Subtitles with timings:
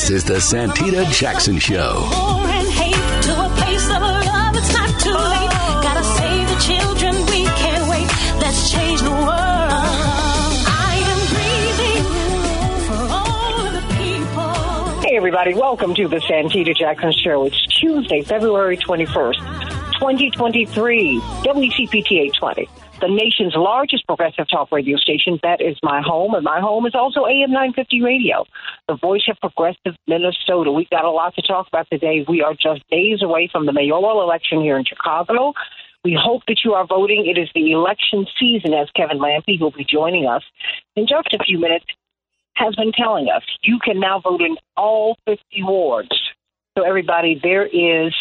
[0.00, 2.08] This is the Santita Jackson Show.
[2.10, 4.56] War and hate to a place of love.
[4.56, 5.50] It's not too late.
[5.84, 7.26] Gotta save the children.
[7.26, 8.08] We can't wait.
[8.40, 9.28] Let's change the world.
[9.28, 12.04] I am breathing
[12.88, 15.00] for all of the people.
[15.02, 15.52] Hey, everybody.
[15.52, 17.44] Welcome to the Santita Jackson Show.
[17.44, 19.36] It's Tuesday, February 21st,
[20.00, 22.68] 2023, WCPT 820,
[23.00, 25.38] the nation's largest progressive talk radio station.
[25.42, 28.44] That is my home, and my home is also AM 950 Radio,
[28.88, 30.70] the voice of progressive Minnesota.
[30.70, 32.24] We've got a lot to talk about today.
[32.28, 35.54] We are just days away from the mayoral election here in Chicago.
[36.04, 37.26] We hope that you are voting.
[37.26, 40.42] It is the election season, as Kevin Lampe, who will be joining us
[40.96, 41.86] in just a few minutes,
[42.54, 43.42] has been telling us.
[43.62, 46.10] You can now vote in all 50 wards.
[46.76, 48.14] So, everybody, there is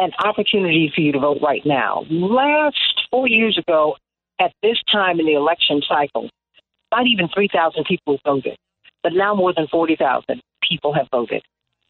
[0.00, 2.04] an opportunity for you to vote right now.
[2.10, 3.96] Last four years ago,
[4.40, 6.30] at this time in the election cycle,
[6.90, 8.56] not even 3,000 people voted,
[9.02, 11.42] but now more than 40,000 people have voted.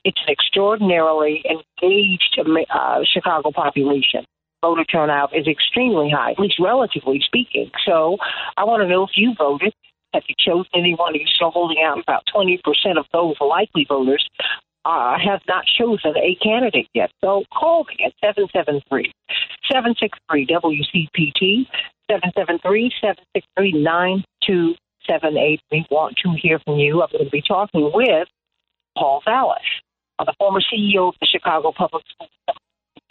[0.05, 4.25] It's an extraordinarily engaged uh, Chicago population.
[4.63, 7.71] Voter turnout is extremely high, at least relatively speaking.
[7.87, 8.17] So
[8.57, 9.73] I want to know if you voted.
[10.13, 11.15] Have you chosen anyone?
[11.15, 12.01] You're you still holding out?
[12.01, 12.59] About 20%
[12.99, 14.27] of those likely voters
[14.85, 17.11] uh, have not chosen a candidate yet.
[17.21, 19.13] So call me at 773
[19.71, 21.67] 763 WCPT,
[22.11, 25.61] 773 763 9278.
[25.71, 27.03] We want to hear from you.
[27.03, 28.29] I'm going to be talking with
[28.97, 29.59] Paul Vallas,
[30.19, 32.31] uh, the former CEO of the Chicago Public Schools,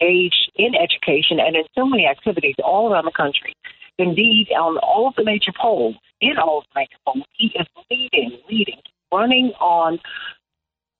[0.01, 3.53] engaged in education and in so many activities all around the country.
[3.97, 7.67] Indeed, on all of the major polls, in all of the major polls, he is
[7.91, 8.79] leading, leading,
[9.11, 9.99] running on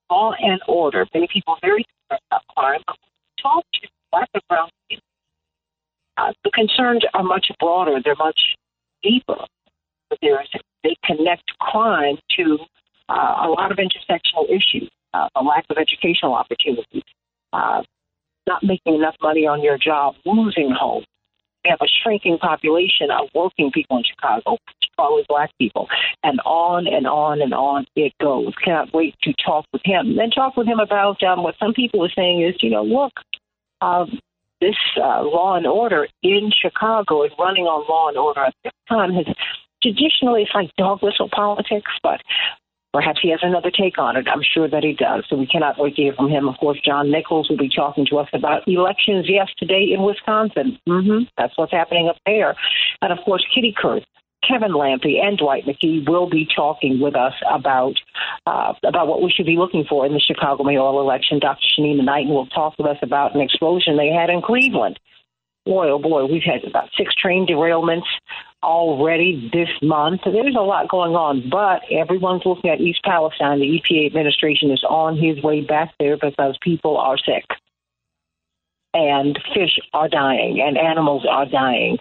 [0.10, 1.06] law and order.
[1.14, 2.96] Many people very concerned about crime, but
[3.42, 5.04] talk to black and brown people,
[6.18, 8.00] uh, the concerns are much broader.
[8.04, 8.40] They're much
[9.02, 9.38] deeper.
[10.10, 10.50] But there's,
[10.84, 12.58] they connect crime to
[13.08, 17.04] uh, a lot of intersectional issues, uh, a lack of educational opportunities,
[17.54, 17.84] uh,
[18.48, 21.04] not making enough money on your job, losing hope.
[21.64, 24.58] We have a shrinking population of working people in Chicago,
[24.96, 25.88] probably black people,
[26.24, 28.54] and on and on and on it goes.
[28.64, 30.16] Cannot wait to talk with him.
[30.16, 33.14] Then talk with him about um, what some people are saying is, you know, look,
[33.82, 34.20] um,
[34.62, 38.74] this uh, law and order in Chicago is running on law and order at this
[38.90, 39.26] time has
[39.82, 42.22] traditionally it's like dog whistle politics, but
[42.92, 44.28] Perhaps he has another take on it.
[44.28, 45.24] I'm sure that he does.
[45.30, 46.50] So we cannot wait to hear from him.
[46.50, 50.80] Of course, John Nichols will be talking to us about elections yesterday in Wisconsin.
[50.88, 51.26] Mm-hmm.
[51.38, 52.56] That's what's happening up there.
[53.02, 54.04] And of course, Kitty Kurth.
[54.48, 57.96] Kevin Lampe, and Dwight McKee will be talking with us about
[58.48, 61.40] uh, about what we should be looking for in the Chicago mayoral election.
[61.40, 61.60] Dr.
[61.78, 64.98] Shanina Knighton will talk with us about an explosion they had in Cleveland
[65.70, 68.10] boy, oh boy, we've had about six train derailments
[68.64, 70.22] already this month.
[70.26, 73.60] There's a lot going on, but everyone's looking at East Palestine.
[73.60, 77.46] The EPA administration is on his way back there because people are sick.
[78.92, 82.00] And fish are dying, and animals are dying,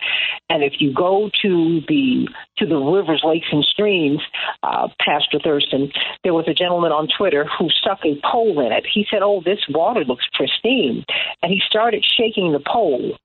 [0.48, 2.26] and if you go to the
[2.56, 4.20] to the rivers, lakes, and streams,
[4.62, 5.92] uh, Pastor Thurston,
[6.24, 8.86] there was a gentleman on Twitter who stuck a pole in it.
[8.90, 11.04] He said, "Oh, this water looks pristine,"
[11.42, 13.18] and he started shaking the pole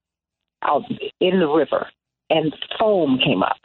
[0.61, 0.83] out
[1.21, 1.87] in the river,
[2.33, 3.57] and foam came up.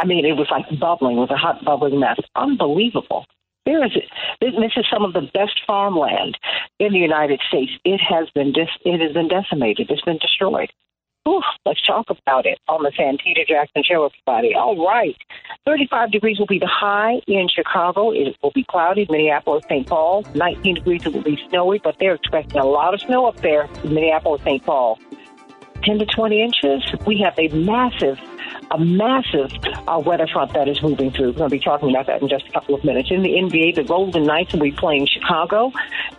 [0.00, 2.18] I mean, it was like bubbling, it was a hot bubbling mess.
[2.36, 3.26] Unbelievable.
[3.66, 3.92] There is
[4.40, 6.38] this is some of the best farmland
[6.78, 7.72] in the United States.
[7.84, 9.90] It has been dis- it has been decimated.
[9.90, 10.72] It's been destroyed.
[11.24, 14.54] Whew, let's talk about it on the Santita Jackson Show, everybody.
[14.54, 15.14] All right.
[15.66, 18.10] 35 degrees will be the high in Chicago.
[18.10, 19.06] It will be cloudy.
[19.10, 19.86] Minneapolis, St.
[19.86, 20.24] Paul.
[20.34, 23.68] 19 degrees, it will be snowy, but they're expecting a lot of snow up there
[23.84, 24.64] in Minneapolis, St.
[24.64, 24.98] Paul.
[25.84, 26.82] 10 to 20 inches.
[27.06, 28.18] We have a massive
[28.70, 29.50] a massive
[29.86, 31.28] uh, weather front that is moving through.
[31.28, 33.10] We're going to be talking about that in just a couple of minutes.
[33.10, 35.72] In the NBA, the Golden Knights will be playing Chicago.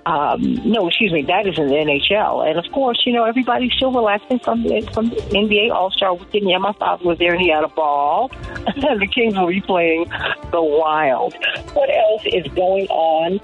[0.06, 2.48] Um, no, excuse me, that is in the NHL.
[2.48, 6.14] And of course, you know, everybody's still relaxing from the, from the NBA All Star
[6.14, 6.50] weekend.
[6.50, 8.30] Yeah, my father was there and he had a ball.
[8.66, 10.06] the Kings will be playing
[10.52, 11.36] the Wild.
[11.74, 13.40] What else is going on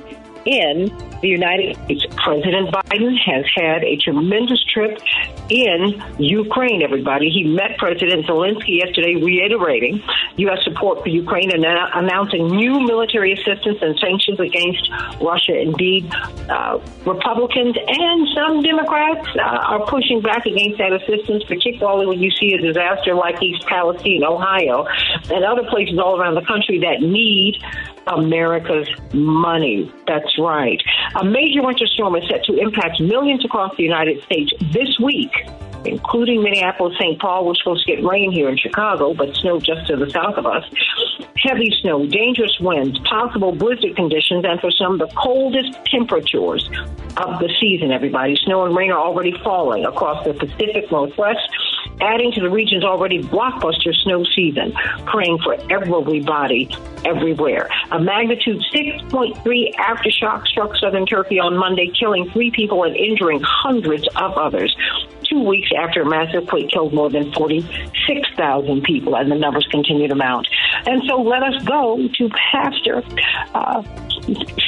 [0.45, 2.06] in the United States.
[2.18, 5.00] President Biden has had a tremendous trip
[5.50, 7.30] in Ukraine, everybody.
[7.30, 10.03] He met President Zelensky yesterday, reiterating
[10.38, 10.63] U.S.
[10.63, 14.89] support for Ukraine and announcing new military assistance and sanctions against
[15.21, 15.57] Russia.
[15.59, 16.12] Indeed,
[16.50, 22.31] uh, Republicans and some Democrats uh, are pushing back against that assistance, particularly when you
[22.31, 24.86] see a disaster like East Palestine, Ohio,
[25.31, 27.57] and other places all around the country that need
[28.07, 29.92] America's money.
[30.07, 30.81] That's right.
[31.19, 35.31] A major winter storm is set to impact millions across the United States this week,
[35.86, 37.19] including Minneapolis, St.
[37.19, 37.46] Paul.
[37.46, 40.46] We're supposed to get rain here in Chicago, but snow just to the south of
[40.46, 40.63] us.
[41.38, 46.69] heavy snow, dangerous winds, possible blizzard conditions, and for some, the coldest temperatures
[47.18, 48.36] of the season, everybody.
[48.46, 51.48] Snow and rain are already falling across the Pacific Northwest,
[52.01, 54.74] adding to the region's already blockbuster snow season.
[55.06, 56.69] Praying for everybody
[57.06, 57.69] everywhere.
[57.95, 64.06] A magnitude 6.3 aftershock struck southern Turkey on Monday, killing three people and injuring hundreds
[64.18, 64.75] of others
[65.24, 70.09] two weeks after a massive quake killed more than 46,000 people, and the numbers continue
[70.09, 70.45] to mount.
[70.86, 73.01] And so let us go to Pastor
[73.53, 73.81] uh,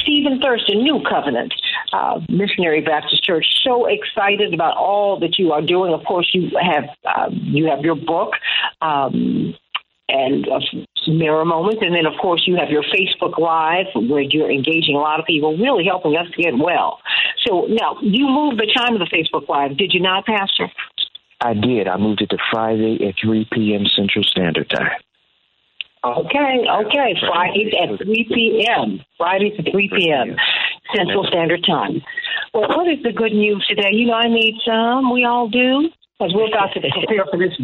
[0.00, 1.52] Stephen Thurston, New Covenant
[1.92, 3.44] uh, Missionary Baptist Church.
[3.62, 5.92] So excited about all that you are doing.
[5.92, 8.32] Of course, you have uh, you have your book.
[8.80, 9.54] Um,
[10.08, 10.60] and uh,
[11.08, 11.80] mirror moments.
[11.82, 15.26] And then, of course, you have your Facebook Live where you're engaging a lot of
[15.26, 16.98] people, really helping us get well.
[17.46, 20.68] So now, you moved the time of the Facebook Live, did you not, Pastor?
[21.40, 21.86] I did.
[21.86, 23.86] I moved it to Friday at 3 p.m.
[23.94, 24.98] Central Standard Time.
[26.04, 27.14] Okay, okay.
[27.26, 29.00] Fridays at 3 p.m.
[29.16, 30.36] Fridays at 3 p.m.
[30.94, 32.02] Central Standard Time.
[32.54, 33.90] Well, what is the good news today?
[33.92, 35.12] You know, I need some.
[35.12, 35.90] We all do.
[36.20, 37.54] As we're about to prepare for this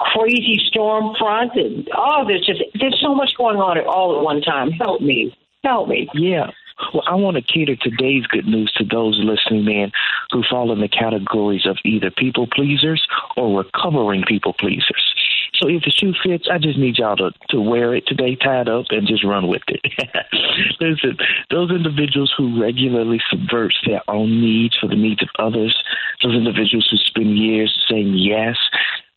[0.00, 4.24] crazy storm front and oh there's just there's so much going on at all at
[4.24, 5.32] one time help me
[5.62, 6.50] help me yeah
[6.92, 9.92] well, I want to cater today's good news to those listening in
[10.30, 13.06] who fall in the categories of either people pleasers
[13.36, 15.14] or recovering people pleasers.
[15.54, 18.68] So if the shoe fits, I just need y'all to, to wear it today, tied
[18.68, 19.80] up, and just run with it.
[20.80, 21.16] Listen,
[21.50, 25.80] those individuals who regularly subvert their own needs for the needs of others,
[26.22, 28.56] those individuals who spend years saying yes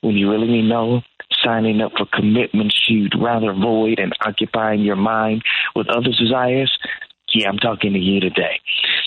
[0.02, 1.02] when you really no,
[1.44, 5.44] signing up for commitments you'd rather avoid and occupying your mind
[5.76, 6.78] with others' desires,
[7.34, 8.60] yeah, I'm talking to you today.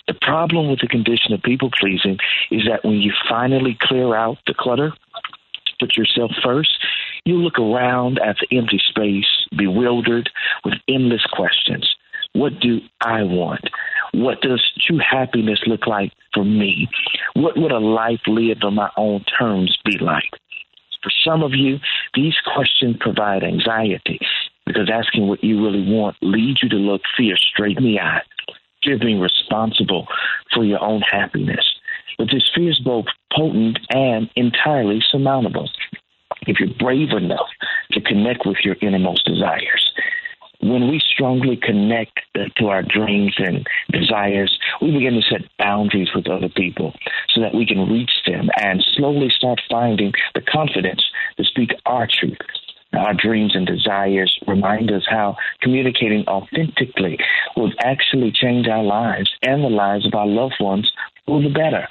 [0.06, 2.19] The problem with the condition of people pleasing
[2.50, 4.92] is that when you finally clear out the clutter,
[5.78, 6.70] put yourself first,
[7.25, 9.26] you look around at the empty space,
[9.56, 10.31] bewildered
[10.64, 11.94] with endless questions.
[12.32, 13.70] What do I want?
[14.12, 16.88] What does true happiness look like for me?
[17.34, 20.31] What would a life lived on my own terms be like?
[21.02, 21.79] For some of you,
[22.14, 24.20] these questions provide anxiety
[24.67, 28.23] because asking what you really want leads you to look fear straight in the eye.
[28.85, 30.06] Fear being responsible
[30.55, 31.75] for your own happiness.
[32.19, 35.70] But this fear is both potent and entirely surmountable
[36.47, 37.49] if you're brave enough
[37.93, 39.93] to connect with your innermost desires.
[40.62, 42.20] When we strongly connect
[42.56, 46.92] to our dreams and desires, we begin to set boundaries with other people
[47.34, 51.02] so that we can reach them and slowly start finding the confidence
[51.38, 52.36] to speak our truth.
[52.92, 57.18] Our dreams and desires remind us how communicating authentically
[57.56, 60.90] will actually change our lives and the lives of our loved ones
[61.26, 61.88] for the better.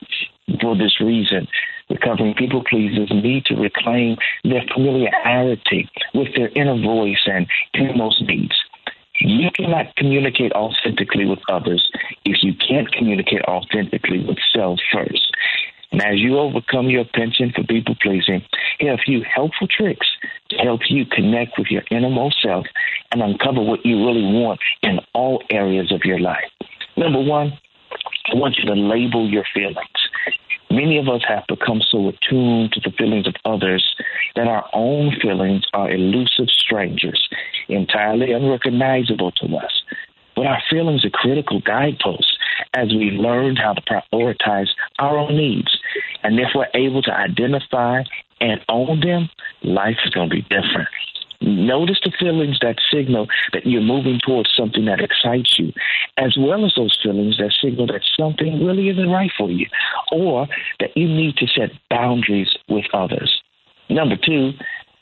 [0.61, 1.47] For this reason,
[1.89, 8.55] recovering people pleasers need to reclaim their familiarity with their inner voice and innermost needs.
[9.21, 11.91] You cannot communicate authentically with others
[12.23, 15.35] if you can't communicate authentically with self first.
[15.91, 18.43] And as you overcome your penchant for people pleasing,
[18.79, 20.07] here are a few helpful tricks
[20.49, 22.65] to help you connect with your innermost self
[23.11, 26.45] and uncover what you really want in all areas of your life.
[26.95, 27.57] Number one,
[28.31, 29.77] I want you to label your feelings.
[30.71, 33.83] Many of us have become so attuned to the feelings of others
[34.35, 37.27] that our own feelings are elusive strangers,
[37.67, 39.81] entirely unrecognizable to us.
[40.35, 42.37] But our feelings are critical guideposts
[42.75, 45.75] as we learn how to prioritize our own needs.
[46.23, 48.03] And if we're able to identify
[48.39, 49.29] and own them,
[49.63, 50.87] life is going to be different.
[51.41, 55.71] Notice the feelings that signal that you're moving towards something that excites you,
[56.17, 59.67] as well as those feelings that signal that something really isn't right for you,
[60.11, 60.47] or
[60.79, 63.41] that you need to set boundaries with others.
[63.89, 64.51] Number two,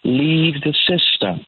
[0.04, 1.46] leave the system.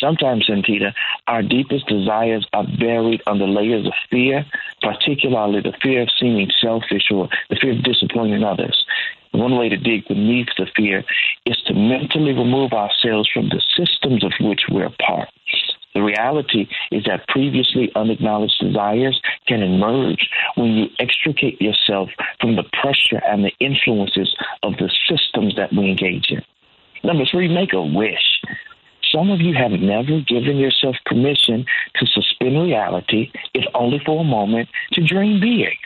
[0.00, 0.92] Sometimes, Santita,
[1.26, 4.44] our deepest desires are buried under layers of fear,
[4.82, 8.84] particularly the fear of seeming selfish or the fear of disappointing others.
[9.32, 11.04] One way to dig beneath the fear
[11.44, 15.28] is to mentally remove ourselves from the systems of which we're part.
[15.94, 22.64] The reality is that previously unacknowledged desires can emerge when you extricate yourself from the
[22.82, 26.42] pressure and the influences of the systems that we engage in.
[27.02, 28.40] Number three, make a wish.
[29.12, 31.64] Some of you have never given yourself permission
[31.96, 35.76] to suspend reality, if only for a moment, to dream big.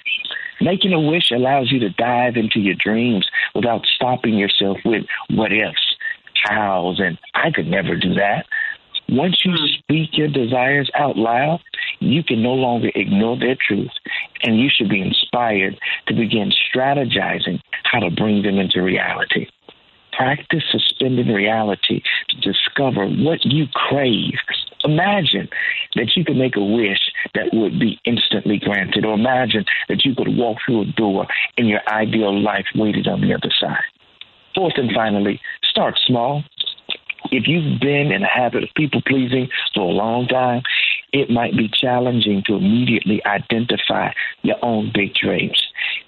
[0.61, 5.53] Making a wish allows you to dive into your dreams without stopping yourself with what
[5.53, 5.97] ifs,
[6.45, 8.47] hows, and I could never do that.
[9.09, 11.61] Once you speak your desires out loud,
[11.99, 13.91] you can no longer ignore their truth,
[14.43, 19.47] and you should be inspired to begin strategizing how to bring them into reality.
[20.21, 24.39] Practice suspending reality to discover what you crave
[24.85, 25.49] Imagine
[25.95, 30.15] that you could make a wish that would be instantly granted, or imagine that you
[30.15, 31.27] could walk through a door
[31.59, 33.85] and your ideal life waited on the other side.
[34.55, 36.43] Fourth and finally, start small.
[37.31, 40.63] If you've been in a habit of people pleasing for a long time,
[41.13, 44.13] it might be challenging to immediately identify
[44.43, 45.61] your own big dreams.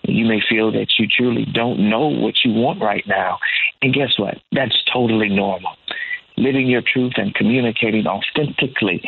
[0.03, 3.39] You may feel that you truly don't know what you want right now.
[3.83, 4.39] And guess what?
[4.53, 5.73] That's totally normal.
[6.37, 9.03] Living your truth and communicating authentically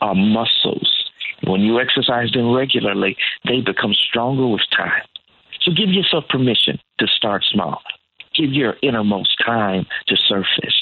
[0.00, 1.10] are muscles.
[1.44, 5.02] When you exercise them regularly, they become stronger with time.
[5.62, 7.80] So give yourself permission to start small.
[8.34, 10.74] Give your innermost time to surface.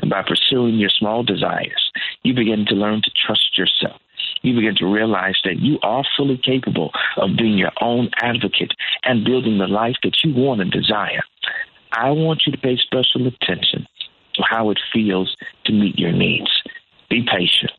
[0.00, 1.90] And by pursuing your small desires,
[2.22, 4.00] you begin to learn to trust yourself.
[4.42, 8.72] You begin to realize that you are fully capable of being your own advocate
[9.04, 11.22] and building the life that you want and desire.
[11.92, 13.86] I want you to pay special attention
[14.34, 16.50] to how it feels to meet your needs.
[17.10, 17.72] Be patient.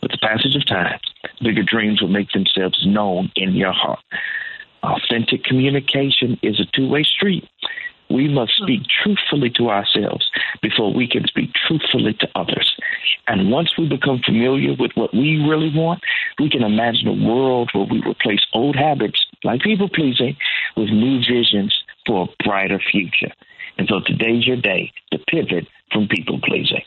[0.00, 0.98] With the passage of time,
[1.42, 4.00] bigger dreams will make themselves known in your heart.
[4.82, 7.46] Authentic communication is a two way street.
[8.10, 8.64] We must hmm.
[8.64, 10.30] speak truthfully to ourselves
[10.62, 12.74] before we can speak truthfully to others.
[13.26, 16.02] And once we become familiar with what we really want,
[16.38, 20.36] we can imagine a world where we replace old habits like people pleasing
[20.76, 21.76] with new visions
[22.06, 23.32] for a brighter future.
[23.78, 26.82] And so today's your day to pivot from people pleasing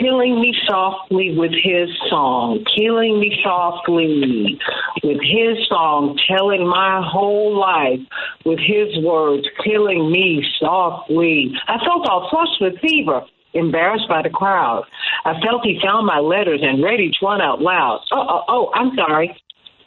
[0.00, 4.58] killing me softly with his song, killing me softly
[5.02, 8.00] with his song, telling my whole life
[8.44, 11.52] with his words, killing me softly.
[11.68, 13.22] I felt all flushed with fever.
[13.54, 14.84] Embarrassed by the crowd.
[15.24, 18.02] I felt he found my letters and read each one out loud.
[18.12, 19.34] Oh, oh, oh I'm sorry.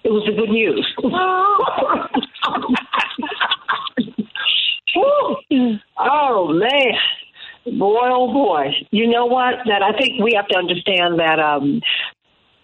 [0.03, 0.88] It was the good news.
[6.00, 6.96] oh, man
[7.65, 8.67] boy, oh boy.
[8.91, 9.55] You know what?
[9.65, 11.81] That I think we have to understand that um,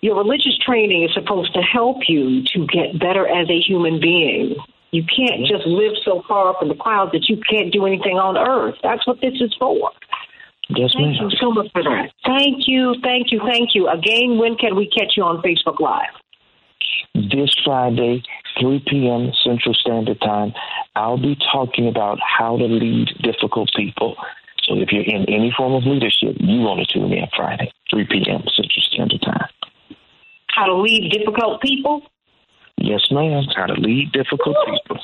[0.02, 4.56] your religious training is supposed to help you to get better as a human being.
[4.92, 5.54] You can't mm-hmm.
[5.54, 8.76] just live so far from the clouds that you can't do anything on earth.
[8.84, 9.92] That's what this is for.
[10.70, 11.30] Yes, thank ma'am.
[11.30, 12.12] you so much for that.
[12.26, 13.88] Thank you, thank you, thank you.
[13.88, 16.14] Again, when can we catch you on Facebook Live?
[17.14, 18.24] This Friday,
[18.60, 19.32] 3 p.m.
[19.44, 20.54] Central Standard Time,
[20.96, 24.16] I'll be talking about how to lead difficult people.
[24.66, 28.08] So if you're in any form of leadership, you want to tune in Friday, 3
[28.10, 28.42] p.m.
[28.50, 29.50] Central Standard Time.
[30.48, 32.02] How to lead difficult people?
[32.78, 33.44] Yes, ma'am.
[33.56, 34.98] How to lead difficult people.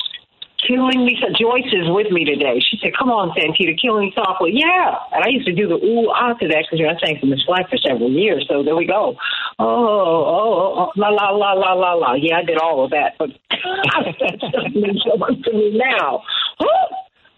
[0.67, 1.17] Killing me.
[1.39, 2.59] Joyce is with me today.
[2.59, 5.75] She said, "Come on, Santita, killing me softly." Yeah, and I used to do the
[5.75, 8.45] ooh ah to that because you know, I sang for Miss Flack for several years.
[8.47, 9.17] So there we go.
[9.57, 12.13] Oh, oh, oh, la la la la la la.
[12.13, 16.21] Yeah, I did all of that, but that means so much to me now.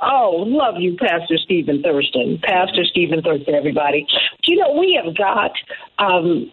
[0.06, 2.40] Oh, love you, Pastor Stephen Thurston.
[2.44, 4.06] Pastor Stephen Thurston, everybody.
[4.44, 5.52] Do you know we have got
[5.98, 6.52] um,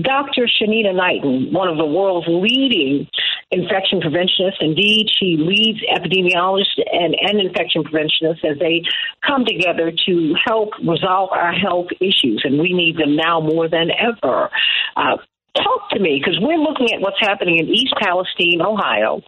[0.00, 0.46] Dr.
[0.46, 3.08] Shanina Knighton, one of the world's leading
[3.50, 4.60] infection preventionists.
[4.60, 8.82] Indeed, she leads epidemiologists and, and infection preventionists as they
[9.26, 13.90] come together to help resolve our health issues, and we need them now more than
[13.90, 14.48] ever.
[14.96, 15.16] Uh,
[15.54, 19.20] talk to me because we're looking at what's happening in East Palestine, Ohio.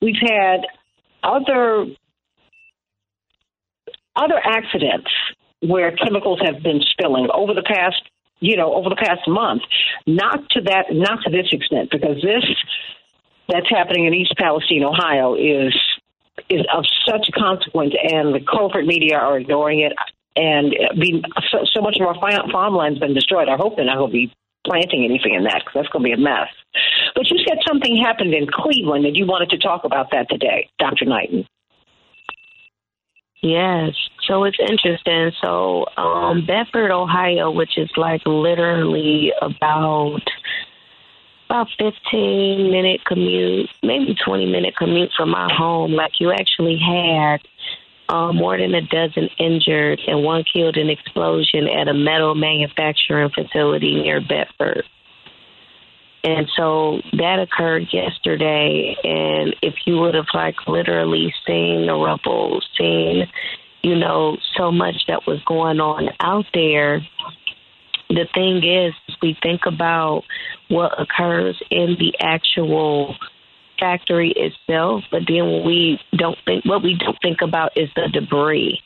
[0.00, 0.60] We've had
[1.24, 1.86] other
[4.16, 5.10] other accidents
[5.60, 8.02] where chemicals have been spilling over the past,
[8.40, 9.62] you know, over the past month.
[10.06, 12.44] Not to that, not to this extent, because this
[13.48, 15.74] that's happening in East Palestine, Ohio, is
[16.48, 19.92] is of such consequence, and the corporate media are ignoring it.
[20.34, 22.18] And being, so, so much of our
[22.50, 23.48] farmland's been destroyed.
[23.48, 26.08] I hope they're not going to be planting anything in that because that's going to
[26.08, 26.48] be a mess.
[27.14, 30.70] But you said something happened in Cleveland, and you wanted to talk about that today,
[30.78, 31.04] Dr.
[31.04, 31.46] Knighton.
[33.42, 33.94] Yes.
[34.28, 35.32] So it's interesting.
[35.42, 40.22] So um Bedford, Ohio, which is like literally about
[41.50, 45.92] about 15 minute commute, maybe 20 minute commute from my home.
[45.92, 47.42] Like you actually had
[48.08, 53.30] uh, more than a dozen injured and one killed in explosion at a metal manufacturing
[53.30, 54.84] facility near Bedford.
[56.24, 58.96] And so that occurred yesterday.
[59.02, 63.26] And if you would have like literally seen the rubble, seen,
[63.82, 67.00] you know, so much that was going on out there,
[68.08, 70.22] the thing is, we think about
[70.68, 73.16] what occurs in the actual
[73.80, 78.80] factory itself, but then we don't think what we don't think about is the debris.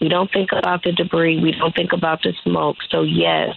[0.00, 1.40] We don't think about the debris.
[1.40, 2.76] We don't think about the smoke.
[2.90, 3.56] So yes,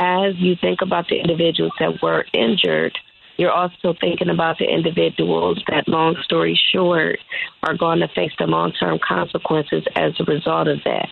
[0.00, 2.98] as you think about the individuals that were injured,
[3.36, 7.18] you're also thinking about the individuals that, long story short,
[7.62, 11.08] are going to face the long term consequences as a result of that.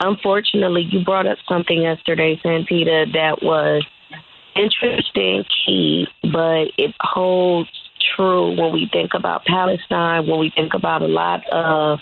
[0.00, 3.84] unfortunately, you brought up something yesterday, Santita, that was
[4.56, 7.70] interesting, key, but it holds
[8.16, 12.00] true when we think about Palestine, when we think about a lot of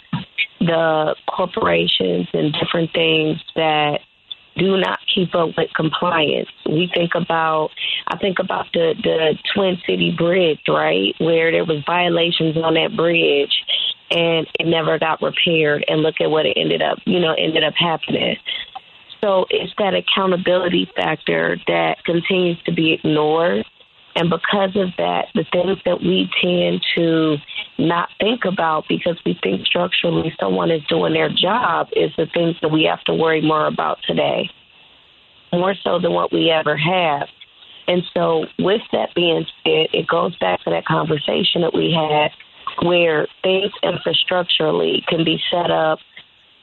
[0.60, 4.00] the corporations and different things that
[4.56, 6.48] do not keep up with compliance.
[6.66, 7.70] We think about,
[8.08, 12.96] I think about the the Twin City Bridge, right, where there was violations on that
[12.96, 13.52] bridge,
[14.10, 15.84] and it never got repaired.
[15.88, 18.36] And look at what it ended up, you know, ended up happening.
[19.20, 23.66] So it's that accountability factor that continues to be ignored.
[24.16, 27.36] And because of that, the things that we tend to
[27.78, 32.56] not think about because we think structurally someone is doing their job is the things
[32.60, 34.50] that we have to worry more about today,
[35.52, 37.28] more so than what we ever have.
[37.86, 42.30] And so, with that being said, it goes back to that conversation that we had
[42.86, 45.98] where things infrastructurally can be set up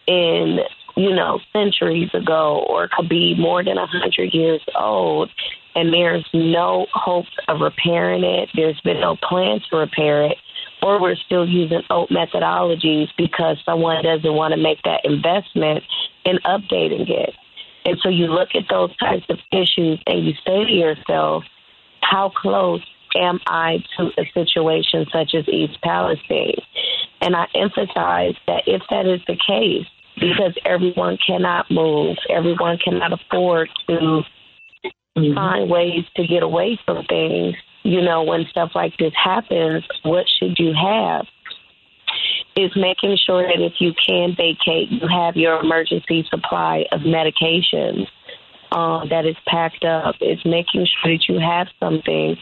[0.07, 0.59] in
[0.97, 5.29] you know, centuries ago or could be more than a hundred years old
[5.77, 8.49] and there's no hope of repairing it.
[8.55, 10.37] There's been no plan to repair it.
[10.81, 15.83] Or we're still using old methodologies because someone doesn't want to make that investment
[16.25, 17.35] in updating it.
[17.85, 21.43] And so you look at those types of issues and you say to yourself,
[22.01, 22.81] how close
[23.15, 26.57] am I to a situation such as East Palestine?
[27.21, 29.85] And I emphasize that if that is the case,
[30.19, 32.17] because everyone cannot move.
[32.29, 35.33] Everyone cannot afford to mm-hmm.
[35.33, 37.55] find ways to get away from things.
[37.83, 41.25] You know, when stuff like this happens, what should you have?
[42.55, 48.07] Is making sure that if you can vacate, you have your emergency supply of medications
[48.71, 50.15] uh, that is packed up.
[50.19, 52.35] Is making sure that you have something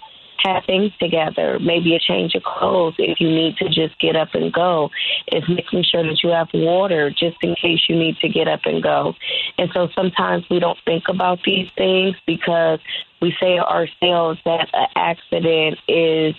[0.43, 4.29] have things together, maybe a change of clothes if you need to just get up
[4.33, 4.89] and go.
[5.27, 8.61] It's making sure that you have water just in case you need to get up
[8.65, 9.13] and go.
[9.57, 12.79] And so sometimes we don't think about these things because
[13.21, 16.35] we say ourselves that an accident is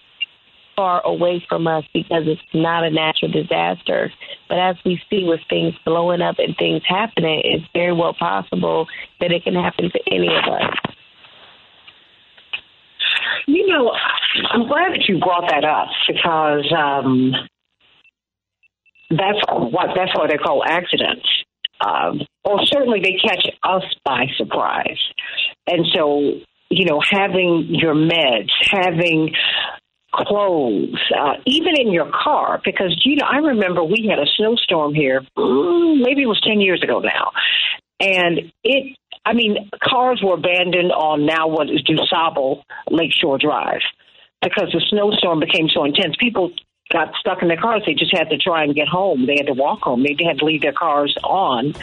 [0.77, 4.12] far away from us because it's not a natural disaster.
[4.49, 8.87] But as we see with things blowing up and things happening, it's very well possible
[9.21, 10.96] that it can happen to any of us.
[13.47, 13.93] You know,
[14.51, 17.33] I'm glad that you brought that up because um,
[19.11, 21.27] that's what that's what they call accidents.
[21.81, 24.99] Um, or certainly they catch us by surprise.
[25.67, 29.35] And so, you know, having your meds, having
[30.15, 34.95] clothes, uh, even in your car, because you know, I remember we had a snowstorm
[34.95, 37.33] here, mm, maybe it was ten years ago now,
[38.01, 43.81] and it I mean, cars were abandoned on now what is DuSable Lakeshore Drive
[44.41, 46.15] because the snowstorm became so intense.
[46.21, 46.53] People
[46.93, 47.83] got stuck in their cars.
[47.85, 49.27] They just had to try and get home.
[49.27, 50.05] They had to walk home.
[50.05, 51.75] They had to leave their cars on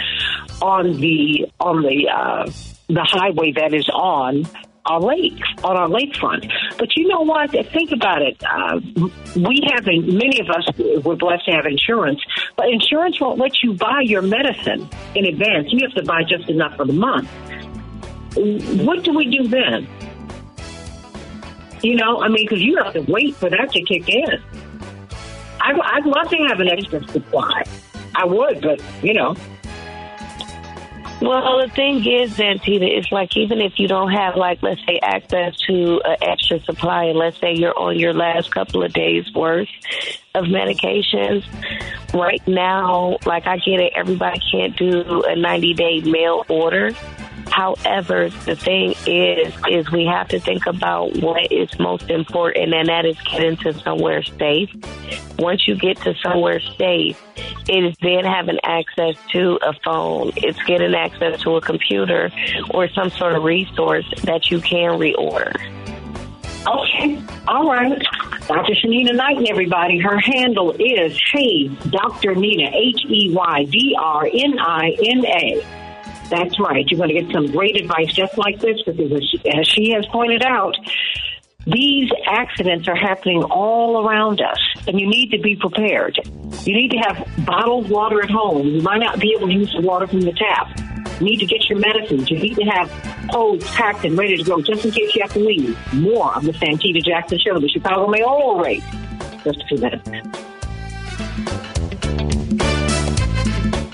[0.61, 2.49] on the on the uh,
[2.87, 4.47] the highway that is on
[4.85, 6.51] our lake, on our lakefront.
[6.77, 7.51] But you know what?
[7.51, 8.41] Think about it.
[8.43, 8.79] Uh,
[9.35, 10.67] we have, many of us
[11.03, 12.21] were blessed to have insurance,
[12.57, 15.71] but insurance won't let you buy your medicine in advance.
[15.71, 17.29] You have to buy just enough for the month.
[18.35, 19.87] What do we do then?
[21.81, 24.41] You know, I mean, because you have to wait for that to kick in.
[25.61, 27.63] I'd, I'd love to have an extra supply.
[28.15, 29.35] I would, but, you know,
[31.27, 34.99] well, the thing is, Santita, it's like even if you don't have, like, let's say,
[35.01, 39.31] access to an extra supply, and let's say you're on your last couple of days
[39.33, 39.69] worth
[40.35, 41.45] of medications,
[42.13, 46.91] right now, like I get it, everybody can't do a 90 day mail order.
[47.49, 52.89] However, the thing is, is we have to think about what is most important, and
[52.89, 54.69] that is getting to somewhere safe.
[55.37, 57.21] Once you get to somewhere safe,
[57.67, 60.31] it is then having access to a phone.
[60.35, 62.31] It's getting access to a computer
[62.71, 65.53] or some sort of resource that you can reorder.
[66.65, 67.21] Okay.
[67.47, 68.01] All right.
[68.47, 68.73] Dr.
[68.73, 69.99] Shanina Knighton, everybody.
[69.99, 72.35] Her handle is Hey Dr.
[72.35, 75.82] Nina, H E Y D R N I N A.
[76.29, 76.85] That's right.
[76.89, 80.43] You're going to get some great advice just like this because, as she has pointed
[80.43, 80.75] out,
[81.65, 86.19] these accidents are happening all around us, and you need to be prepared.
[86.63, 88.67] You need to have bottled water at home.
[88.67, 90.77] You might not be able to use the water from the tap.
[91.19, 92.29] You need to get your medicines.
[92.29, 92.89] You need to have
[93.29, 95.77] clothes packed and ready to go just in case you have to leave.
[95.93, 98.83] More of the Santita Jackson Show, the Chicago Mayoral Race.
[99.43, 100.09] Just a few minutes.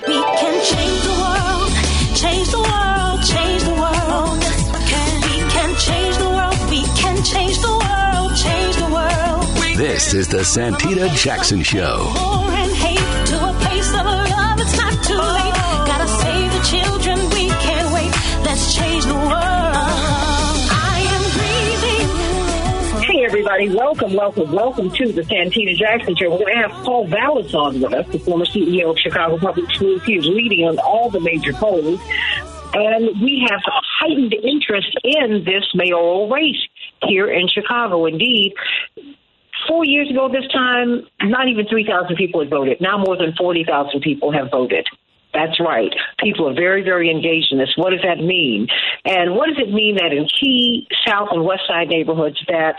[0.08, 1.09] We can change
[2.20, 4.36] change the world, change the world.
[5.24, 9.44] We can, change the world, we can change the world, change the world.
[9.78, 12.12] This is the Santita Jackson Show.
[16.62, 18.12] Children, we can't wait.
[18.44, 19.99] Let's change the world.
[23.50, 23.76] Everybody.
[23.76, 26.30] Welcome, welcome, welcome to the Santita Jackson Show.
[26.30, 29.68] We're going to have Paul Vallas on with us, the former CEO of Chicago Public
[29.72, 30.04] Schools.
[30.04, 32.00] He is leading on all the major polls.
[32.74, 33.60] And we have
[33.98, 36.62] heightened interest in this mayoral race
[37.02, 38.06] here in Chicago.
[38.06, 38.54] Indeed,
[39.66, 42.80] four years ago this time, not even 3,000 people had voted.
[42.80, 44.86] Now more than 40,000 people have voted.
[45.34, 45.92] That's right.
[46.20, 47.72] People are very, very engaged in this.
[47.74, 48.68] What does that mean?
[49.04, 52.76] And what does it mean that in key South and West Side neighborhoods that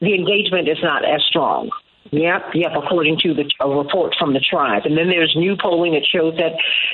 [0.00, 1.70] the engagement is not as strong?
[2.12, 4.82] Yep, yep, according to the, a report from the tribe.
[4.84, 6.52] And then there's new polling that shows that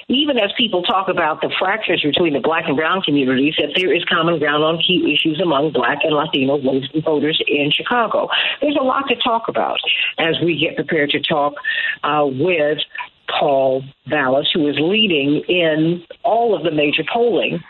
[0.09, 3.95] even as people talk about the fractures between the black and brown communities, that there
[3.95, 6.59] is common ground on key issues among black and Latino
[7.05, 8.29] voters in Chicago.
[8.61, 9.79] There's a lot to talk about
[10.19, 11.55] as we get prepared to talk
[12.05, 12.79] uh, with
[13.39, 17.61] Paul Vallas, who is leading in all of the major polling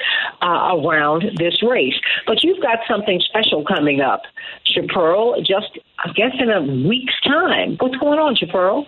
[0.42, 1.94] uh, around this race.
[2.26, 4.22] But you've got something special coming up,
[4.66, 7.76] Shapearl, just, I guess, in a week's time.
[7.78, 8.86] What's going on, Shapearl?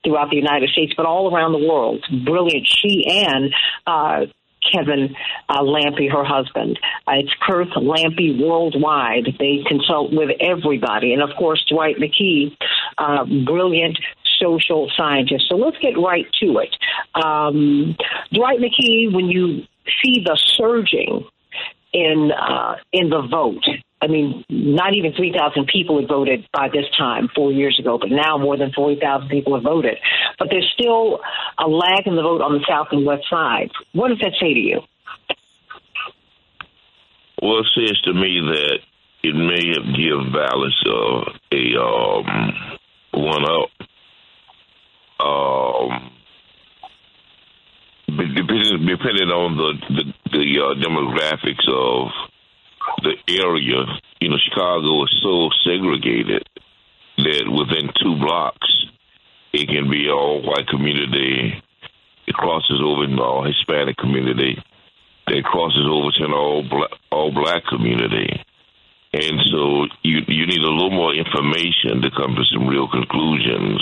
[0.05, 2.05] throughout the United States, but all around the world.
[2.25, 2.67] Brilliant.
[2.67, 3.53] She and
[3.87, 4.27] uh,
[4.71, 5.15] Kevin
[5.49, 6.79] uh, Lampe, her husband.
[7.07, 9.37] Uh, it's Kurth Lampe Worldwide.
[9.39, 11.13] They consult with everybody.
[11.13, 12.57] And of course, Dwight McKee,
[12.99, 13.99] uh, brilliant
[14.41, 15.47] social scientist.
[15.49, 16.77] So let's get right to it.
[17.15, 17.97] Um,
[18.33, 19.63] Dwight McKee, when you
[20.03, 21.27] see the surging
[21.95, 23.65] in uh, in the vote,
[24.03, 28.11] I mean, not even 3,000 people had voted by this time four years ago, but
[28.11, 29.97] now more than 40,000 people have voted.
[30.39, 31.21] But there's still
[31.59, 33.71] a lag in the vote on the south and west side.
[33.93, 34.81] What does that say to you?
[37.41, 38.79] Well, it says to me that
[39.23, 42.79] it may give Vallas uh, a um,
[43.13, 43.71] one up.
[45.25, 46.11] Um,
[48.07, 52.11] depending, depending on the the, the uh, demographics of
[53.03, 53.85] the area,
[54.21, 56.47] you know, Chicago is so segregated
[57.19, 58.69] that within two blocks,
[59.53, 61.63] it can be all white community.
[62.27, 64.57] It crosses over into all Hispanic community.
[65.29, 68.29] It crosses over to an all black, all black community.
[69.13, 73.81] And so you you need a little more information to come to some real conclusions.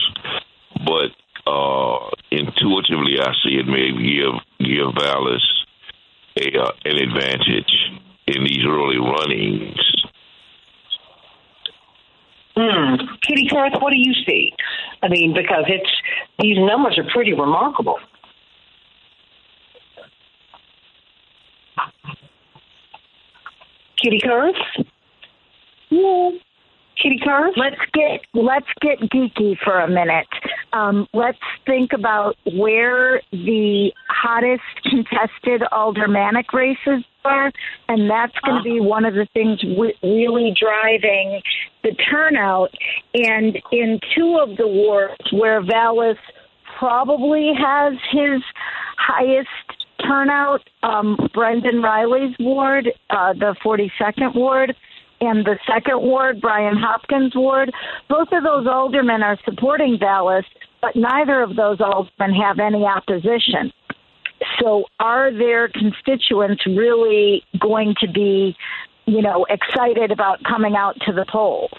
[0.84, 1.10] But
[1.46, 5.64] uh, intuitively, I see it may give give Vallas
[6.36, 7.74] a uh, an advantage
[8.26, 9.92] in these early runnings.
[12.54, 12.96] Hmm.
[13.26, 14.52] Kitty Kurth, what do you see?
[15.02, 15.90] I mean, because it's
[16.38, 17.98] these numbers are pretty remarkable.
[24.02, 24.84] Kitty Kurth?
[25.90, 26.30] Yeah.
[27.00, 27.56] Kitty Kurth?
[27.56, 30.26] Let's get let's get geeky for a minute.
[30.72, 37.52] Um, let's think about where the hottest contested aldermanic races are,
[37.88, 41.42] and that's going to be one of the things w- really driving
[41.82, 42.70] the turnout.
[43.14, 46.18] And in two of the wards where Vallas
[46.78, 48.42] probably has his
[48.96, 49.48] highest
[50.06, 54.74] turnout, um, Brendan Reilly's ward, uh, the 42nd ward,
[55.22, 57.72] and the second ward, Brian Hopkins' ward,
[58.08, 60.44] both of those aldermen are supporting Vallas,
[60.80, 63.72] but neither of those aldermen have any opposition.
[64.58, 68.56] So, are their constituents really going to be,
[69.06, 71.70] you know, excited about coming out to the polls?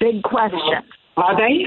[0.00, 0.84] Big question.
[1.18, 1.66] Are they?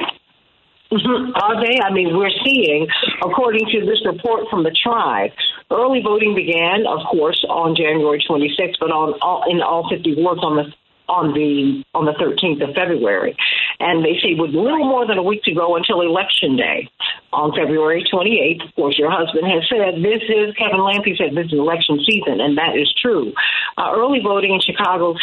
[0.92, 1.32] Mhm.
[1.36, 1.80] Are they?
[1.82, 2.88] I mean, we're seeing,
[3.22, 5.32] according to this report from the tribe,
[5.72, 10.42] early voting began, of course, on January 26th, but on all, in all 50 wards
[10.44, 10.74] on the
[11.10, 13.36] on the on the 13th of February,
[13.80, 16.90] and they say with little more than a week to go until election day
[17.32, 18.68] on February 28th.
[18.68, 22.42] Of course, your husband has said this is Kevin Lampe said this is election season,
[22.42, 23.32] and that is true.
[23.78, 25.14] Uh, early voting in Chicago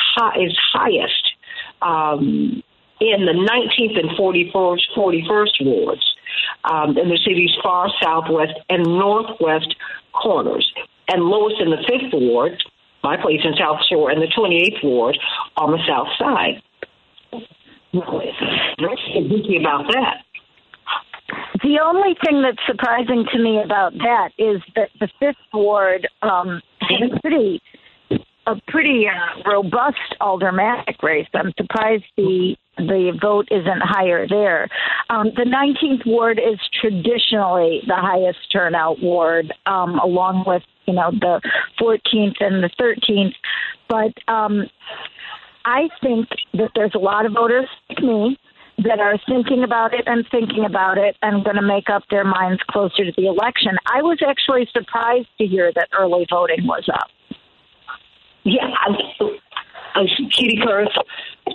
[0.40, 1.32] is highest.
[1.82, 2.62] Um,
[3.00, 6.14] in the 19th and 41st, 41st wards
[6.64, 9.74] um, in the city's far southwest and northwest
[10.12, 10.72] corners,
[11.08, 12.62] and lowest in the 5th ward,
[13.02, 15.18] my place in South Shore, and the 28th ward
[15.56, 16.62] on the south side.
[17.92, 18.08] Get
[19.60, 20.24] about that.
[21.62, 26.60] The only thing that's surprising to me about that is that the fifth ward um,
[26.80, 27.62] had a pretty
[28.46, 31.28] a pretty uh, robust aldermanic race.
[31.34, 34.68] I'm surprised the the vote isn't higher there.
[35.08, 41.10] Um, the 19th ward is traditionally the highest turnout ward, um, along with you know
[41.12, 41.40] the
[41.80, 43.34] 14th and the 13th.
[43.88, 44.68] But um,
[45.64, 48.38] I think that there's a lot of voters like me
[48.78, 52.24] that are thinking about it and thinking about it and going to make up their
[52.24, 53.76] minds closer to the election.
[53.86, 57.08] I was actually surprised to hear that early voting was up.
[58.44, 58.90] Yeah, I,
[59.94, 60.92] I, Kitty Kurth,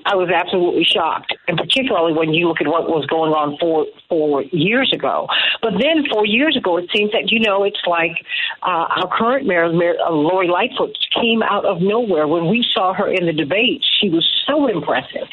[0.06, 3.86] I was absolutely shocked, and particularly when you look at what was going on four
[4.08, 5.28] four years ago.
[5.62, 8.12] But then four years ago, it seems that you know it's like
[8.64, 12.28] uh, our current mayor, mayor uh, Lori Lightfoot, came out of nowhere.
[12.28, 15.28] When we saw her in the debates, she was so impressive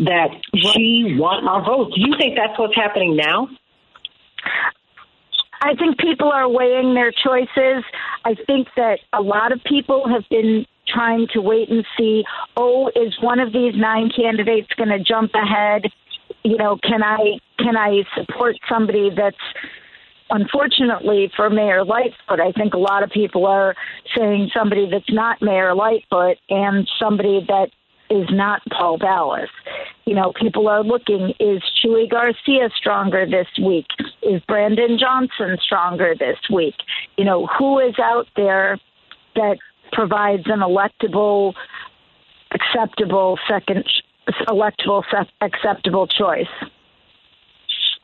[0.00, 1.94] that she won our votes.
[1.94, 3.48] Do you think that's what's happening now?
[5.60, 7.84] I think people are weighing their choices.
[8.24, 12.24] I think that a lot of people have been trying to wait and see,
[12.56, 15.86] oh, is one of these nine candidates going to jump ahead?
[16.44, 19.36] You know, can I can I support somebody that's
[20.30, 23.74] unfortunately for Mayor Lightfoot, I think a lot of people are
[24.16, 27.70] saying somebody that's not Mayor Lightfoot and somebody that
[28.10, 29.50] is not Paul Vallas.
[30.06, 33.86] You know, people are looking, is Chuy Garcia stronger this week?
[34.22, 36.74] Is Brandon Johnson stronger this week?
[37.16, 38.78] You know, who is out there
[39.34, 39.58] that
[39.92, 41.54] provides an electable,
[42.52, 43.84] acceptable second,
[44.48, 45.02] electable,
[45.40, 46.46] acceptable choice?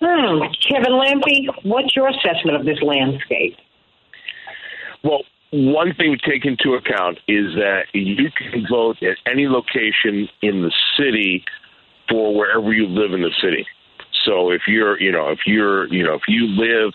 [0.01, 0.43] Hmm.
[0.69, 3.57] Kevin Lampe, what's your assessment of this landscape?
[5.03, 10.29] Well, one thing to take into account is that you can vote at any location
[10.43, 11.45] in the city
[12.09, 13.67] for wherever you live in the city.
[14.25, 16.93] So if you're, you know, if you're, you know, if you live,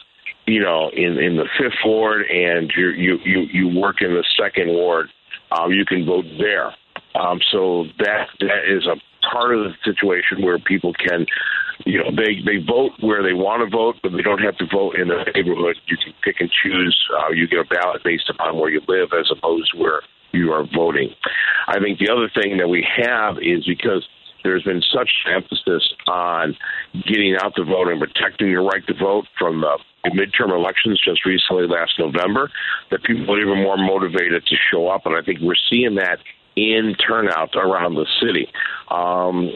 [0.51, 4.23] you know, in in the fifth ward and you you you you work in the
[4.37, 5.09] second ward,
[5.51, 6.75] um, you can vote there.
[7.15, 8.95] Um, so that that is a
[9.31, 11.25] part of the situation where people can
[11.85, 14.65] you know they they vote where they want to vote, but they don't have to
[14.65, 15.77] vote in the neighborhood.
[15.87, 16.97] You can pick and choose.
[17.17, 20.51] Uh, you get a ballot based upon where you live, as opposed to where you
[20.51, 21.09] are voting.
[21.67, 24.07] I think the other thing that we have is because
[24.43, 26.55] there's been such emphasis on
[27.05, 31.25] getting out to vote and protecting your right to vote from the midterm elections just
[31.25, 32.49] recently last November
[32.91, 36.19] that people are even more motivated to show up, and I think we're seeing that
[36.55, 38.47] in turnout around the city.
[38.89, 39.51] Um,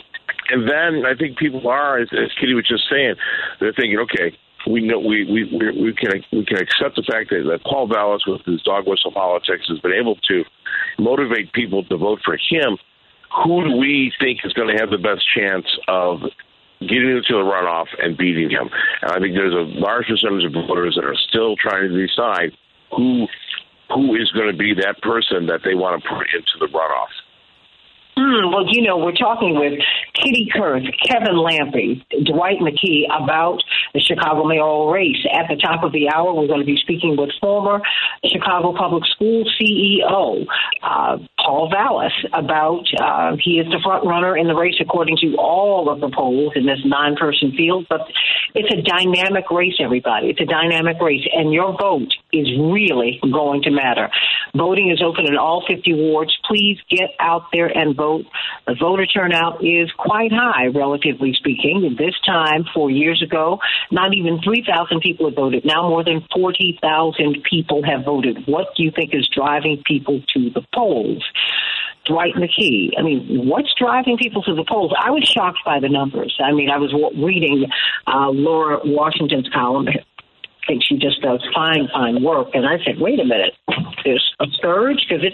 [0.49, 3.15] and then I think people are, as, as Kitty was just saying,
[3.59, 7.43] they're thinking, okay, we know we we we can we can accept the fact that,
[7.49, 10.43] that Paul Vallas with his dog whistle politics has been able to
[10.97, 12.77] motivate people to vote for him.
[13.43, 16.21] Who do we think is going to have the best chance of
[16.87, 18.69] getting into the runoff and beating him?
[19.01, 22.51] And I think there's a large percentage of voters that are still trying to decide
[22.95, 23.27] who
[23.93, 27.13] who is going to be that person that they want to put into the runoff.
[28.17, 29.79] Mm, well, you know, we're talking with
[30.13, 35.25] Kitty Kurth, Kevin Lampe, Dwight McKee about the Chicago mayoral race.
[35.33, 37.81] At the top of the hour, we're going to be speaking with former
[38.23, 40.45] Chicago Public School CEO
[40.83, 45.35] uh, Paul Vallas about uh, he is the front runner in the race according to
[45.37, 47.87] all of the polls in this nine-person field.
[47.89, 48.01] But
[48.53, 50.29] it's a dynamic race, everybody.
[50.29, 54.09] It's a dynamic race, and your vote is really going to matter.
[54.55, 56.37] Voting is open in all 50 wards.
[56.45, 58.02] Please get out there and vote.
[58.67, 61.95] The voter turnout is quite high, relatively speaking.
[61.97, 63.59] This time, four years ago,
[63.91, 65.65] not even 3,000 people have voted.
[65.65, 68.45] Now more than 40,000 people have voted.
[68.45, 71.23] What do you think is driving people to the polls?
[72.05, 72.91] Dwight McKee.
[72.97, 74.91] I mean, what's driving people to the polls?
[74.99, 76.37] I was shocked by the numbers.
[76.43, 77.65] I mean, I was reading
[78.07, 79.87] uh, Laura Washington's column.
[80.67, 82.49] Think she just does fine, fine work.
[82.53, 83.53] And I said, wait a minute,
[84.05, 85.33] there's a surge because it.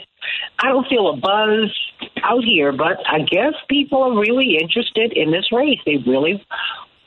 [0.60, 1.74] I don't feel a buzz
[2.24, 5.80] out here, but I guess people are really interested in this race.
[5.86, 6.44] They really,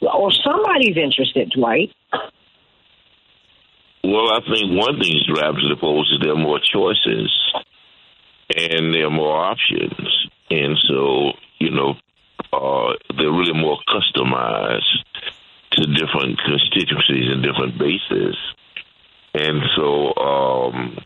[0.01, 1.91] or somebody's interested, Dwight.
[4.05, 7.31] Well, I think one thing drives the polls is there are more choices
[8.57, 10.29] and there are more options.
[10.51, 11.95] And so, you know,
[12.53, 15.05] uh, they're really more customized
[15.73, 18.37] to different constituencies and different bases.
[19.35, 20.97] And so um,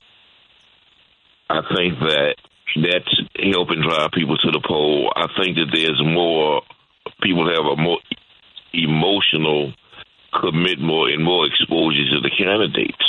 [1.48, 2.34] I think that
[2.76, 3.20] that's
[3.52, 5.12] helping drive people to the poll.
[5.14, 6.62] I think that there's more,
[7.22, 7.98] people have a more
[8.72, 9.72] emotional
[10.34, 13.06] commitment and more exposure to the candidates.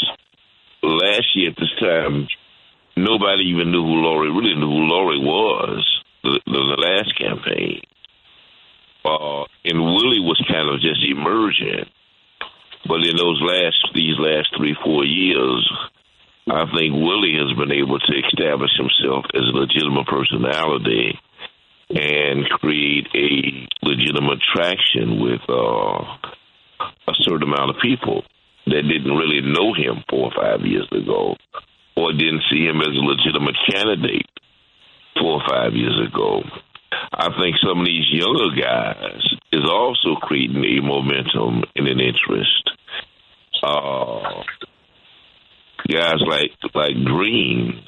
[0.83, 2.27] Last year at this time,
[2.95, 5.83] nobody even knew who Lori really knew who Lori was
[6.23, 7.81] the, the, the last campaign.
[9.07, 11.87] Uh, and Willie was kind of just emerging.
[12.85, 15.63] But in those last these last three four years,
[16.47, 21.19] I think Willie has been able to establish himself as a legitimate personality
[21.89, 26.03] and create a legitimate traction with uh,
[27.07, 28.23] a certain amount of people
[28.65, 31.35] that didn't really know him four or five years ago
[31.95, 34.29] or didn't see him as a legitimate candidate
[35.19, 36.43] four or five years ago.
[37.13, 42.71] I think some of these younger guys is also creating a momentum and an interest.
[43.63, 44.43] Uh,
[45.89, 47.83] guys like like Green,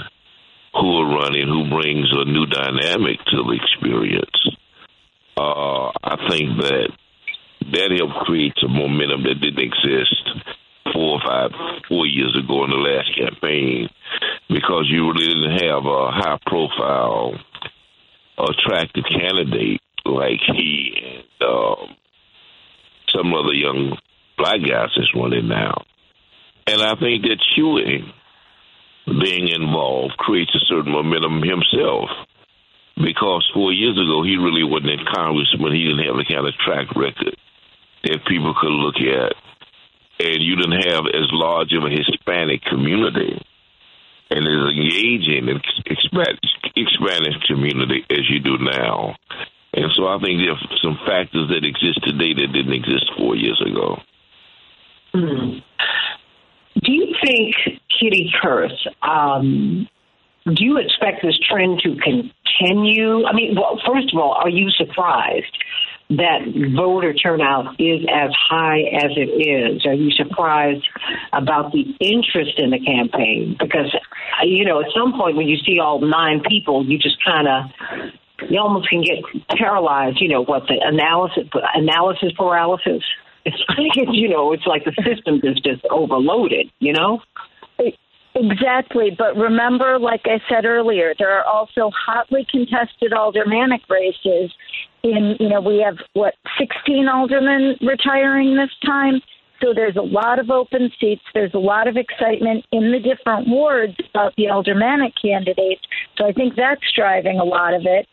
[0.73, 4.57] who are running, who brings a new dynamic to the experience.
[5.37, 6.89] Uh, I think that
[7.71, 10.25] that helped create some momentum that didn't exist
[10.93, 11.51] four or five,
[11.87, 13.89] four years ago in the last campaign
[14.49, 17.33] because you really didn't have a high profile,
[18.45, 21.95] attractive candidate like he and um,
[23.13, 23.97] some other young
[24.37, 25.83] black guys that's running now.
[26.67, 28.01] And I think that Chuy
[29.05, 32.09] being involved creates a certain momentum himself
[32.95, 36.45] because four years ago he really wasn't in Congress when he didn't have the kind
[36.47, 37.35] of track record
[38.03, 39.33] that people could look at
[40.19, 43.41] and you didn't have as large of a Hispanic community
[44.29, 45.61] and as engaging in
[46.87, 49.15] Spanish community as you do now.
[49.73, 53.35] And so I think there are some factors that exist today that didn't exist four
[53.35, 54.01] years ago.
[55.13, 55.61] Mm.
[56.81, 57.55] Do you think,
[57.99, 59.87] Kitty Kurth, um,
[60.45, 63.25] do you expect this trend to continue?
[63.25, 65.57] I mean, well, first of all, are you surprised
[66.09, 66.39] that
[66.75, 69.85] voter turnout is as high as it is?
[69.85, 70.87] Are you surprised
[71.33, 73.55] about the interest in the campaign?
[73.59, 73.95] Because,
[74.43, 78.49] you know, at some point when you see all nine people, you just kind of,
[78.49, 79.23] you almost can get
[79.55, 80.19] paralyzed.
[80.19, 83.03] You know what the analysis analysis paralysis.
[83.45, 83.57] It's
[84.11, 86.69] you know, it's like the system is just overloaded.
[86.79, 87.21] You know.
[88.39, 89.09] Exactly.
[89.17, 94.51] But remember, like I said earlier, there are also hotly contested aldermanic races.
[95.03, 99.21] In, you know, we have, what, 16 aldermen retiring this time?
[99.61, 101.23] So there's a lot of open seats.
[101.33, 105.81] There's a lot of excitement in the different wards about the aldermanic candidates.
[106.17, 108.07] So I think that's driving a lot of it.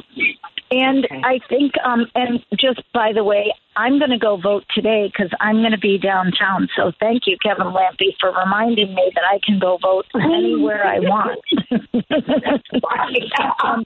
[0.70, 1.22] And okay.
[1.24, 5.30] I think, um, and just by the way, I'm going to go vote today because
[5.40, 6.68] I'm going to be downtown.
[6.76, 10.98] So thank you, Kevin Lampe, for reminding me that I can go vote anywhere I
[10.98, 11.40] want.
[13.64, 13.84] um,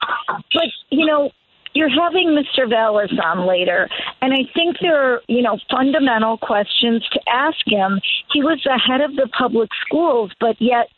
[0.55, 1.31] but, you know,
[1.75, 2.69] you're having Mr.
[2.69, 3.89] Vallas on later,
[4.21, 8.01] and I think there are, you know, fundamental questions to ask him.
[8.33, 10.89] He was the head of the public schools, but yet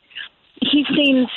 [0.60, 1.28] he seems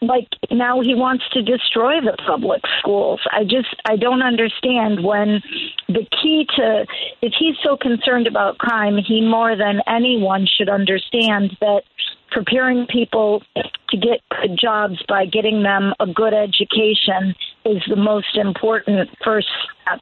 [0.00, 3.20] like now he wants to destroy the public schools.
[3.30, 5.40] I just I don't understand when
[5.88, 6.86] the key to
[7.22, 11.82] if he's so concerned about crime, he more than anyone should understand that
[12.32, 13.42] preparing people
[13.90, 17.34] to get good jobs by getting them a good education
[17.64, 19.48] is the most important first
[19.82, 20.00] step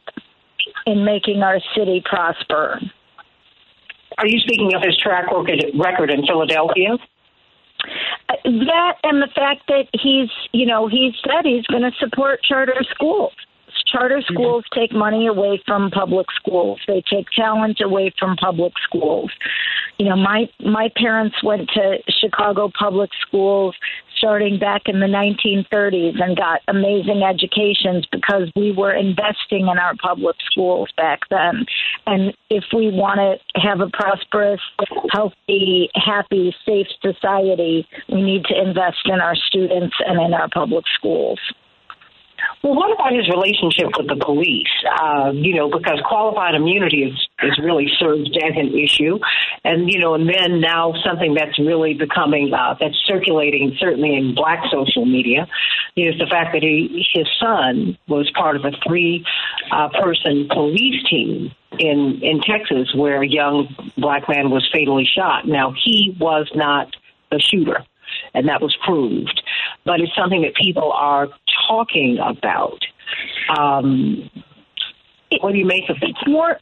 [0.87, 2.81] in making our city prosper.
[4.19, 5.27] Are you speaking of his track
[5.75, 6.99] record in Philadelphia?
[8.29, 12.43] Uh, that and the fact that he's, you know, he said he's going to support
[12.43, 13.33] charter schools,
[13.91, 16.79] Charter schools take money away from public schools.
[16.87, 19.31] They take talent away from public schools.
[19.99, 23.75] You know, my my parents went to Chicago public schools
[24.17, 29.95] starting back in the 1930s and got amazing educations because we were investing in our
[29.97, 31.65] public schools back then.
[32.07, 34.61] And if we want to have a prosperous,
[35.11, 40.85] healthy, happy, safe society, we need to invest in our students and in our public
[40.95, 41.39] schools.
[42.63, 44.69] Well, what about his relationship with the police?
[45.01, 49.19] Uh, you know, because qualified immunity is, is really served as an issue.
[49.65, 54.35] And, you know, and then now something that's really becoming, uh, that's circulating certainly in
[54.35, 55.49] black social media
[55.97, 59.25] is the fact that he, his son was part of a three
[59.73, 65.47] uh, person police team in, in Texas where a young black man was fatally shot.
[65.47, 66.95] Now, he was not
[67.31, 67.85] the shooter
[68.35, 69.43] and that was proved.
[69.85, 71.29] But it's something that people are
[71.69, 72.79] talking about.
[73.59, 74.31] Um,
[75.41, 76.11] what do you make of it?
[76.11, 76.59] It's more.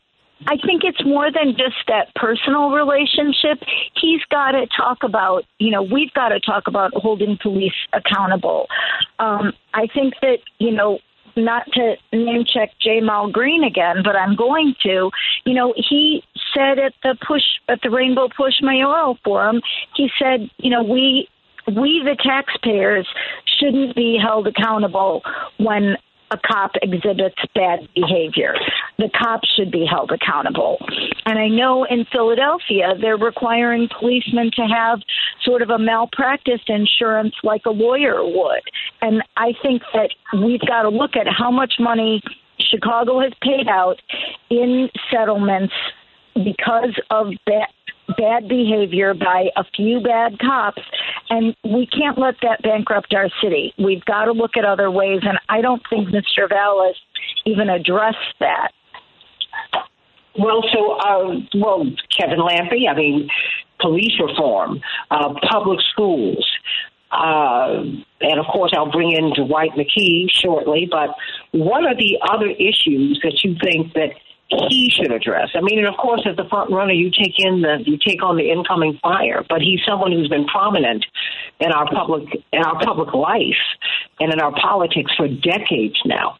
[0.46, 3.58] I think it's more than just that personal relationship.
[4.00, 8.68] He's got to talk about, you know, we've got to talk about holding police accountable.
[9.18, 11.00] Um, I think that, you know,
[11.36, 15.10] not to name check Ja'Mal Green again, but I'm going to.
[15.44, 16.22] You know, he
[16.54, 19.60] said at the push at the Rainbow Push Mayoral Forum,
[19.96, 21.28] he said, you know, we
[21.76, 23.06] we, the taxpayers,
[23.58, 25.22] shouldn't be held accountable
[25.58, 25.96] when
[26.30, 28.54] a cop exhibits bad behavior.
[28.98, 30.78] The cops should be held accountable.
[31.24, 35.00] And I know in Philadelphia, they're requiring policemen to have
[35.42, 38.62] sort of a malpractice insurance like a lawyer would.
[39.00, 42.22] And I think that we've got to look at how much money
[42.60, 44.00] Chicago has paid out
[44.50, 45.72] in settlements
[46.34, 47.68] because of bad,
[48.16, 50.82] bad behavior by a few bad cops,
[51.30, 53.74] and we can't let that bankrupt our city.
[53.78, 56.48] We've got to look at other ways, and I don't think Mr.
[56.48, 56.96] Vallas
[57.44, 58.72] even addressed that.
[60.38, 61.84] Well, so, uh, well,
[62.16, 63.28] Kevin Lampe, I mean,
[63.80, 64.80] police reform,
[65.11, 66.46] uh, public schools,
[67.11, 67.82] uh,
[68.20, 70.88] and of course, I'll bring in Dwight McKee shortly.
[70.90, 71.11] But
[71.52, 74.11] what are the other issues that you think that
[74.49, 75.51] he should address.
[75.55, 78.22] I mean, and of course, as the front runner, you take in the you take
[78.22, 79.44] on the incoming fire.
[79.49, 81.05] But he's someone who's been prominent
[81.61, 83.61] in our public in our public life
[84.20, 86.36] and in our politics for decades now.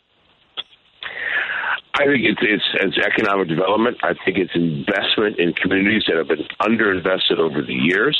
[1.94, 3.98] I think it's, it's it's economic development.
[4.02, 8.16] I think it's investment in communities that have been underinvested over the years.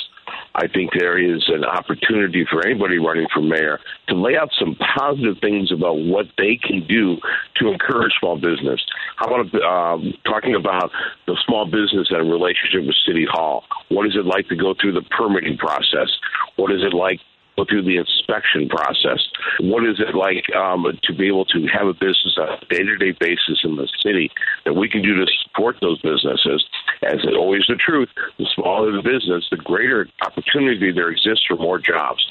[0.55, 3.79] I think there is an opportunity for anybody running for mayor
[4.09, 7.19] to lay out some positive things about what they can do
[7.57, 8.81] to encourage small business.
[9.17, 10.91] How about um, talking about
[11.27, 13.65] the small business and relationship with City Hall?
[13.89, 16.09] What is it like to go through the permitting process?
[16.57, 17.21] What is it like
[17.59, 19.19] go through the inspection process.
[19.61, 22.83] What is it like um, to be able to have a business on a day
[22.83, 24.31] to day basis in the city
[24.65, 26.65] that we can do to support those businesses?
[27.03, 31.57] As is always the truth, the smaller the business, the greater opportunity there exists for
[31.57, 32.25] more jobs.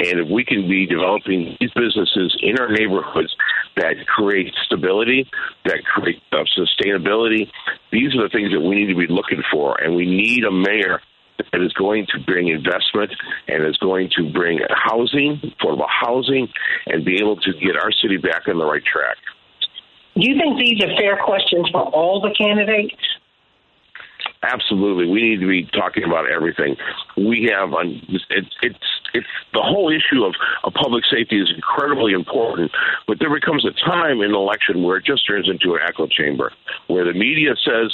[0.00, 3.36] And if we can be developing these businesses in our neighborhoods
[3.76, 5.28] that create stability,
[5.66, 7.50] that create uh, sustainability,
[7.92, 9.78] these are the things that we need to be looking for.
[9.78, 11.02] And we need a mayor
[11.52, 13.12] that is going to bring investment
[13.48, 16.48] and is going to bring housing, affordable housing,
[16.86, 19.16] and be able to get our city back on the right track.
[20.14, 22.94] Do you think these are fair questions for all the candidates?
[24.42, 26.74] Absolutely, we need to be talking about everything.
[27.16, 27.70] We have
[28.08, 28.24] it's
[28.62, 28.78] it's
[29.12, 30.34] it's the whole issue of,
[30.64, 32.70] of public safety is incredibly important,
[33.06, 36.06] but there becomes a time in an election where it just turns into an echo
[36.06, 36.52] chamber,
[36.86, 37.92] where the media says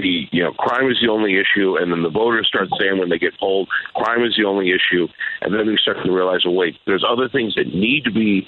[0.00, 3.08] the you know crime is the only issue, and then the voters start saying when
[3.08, 5.08] they get polled, crime is the only issue,
[5.40, 8.46] and then we start to realize, oh wait, there's other things that need to be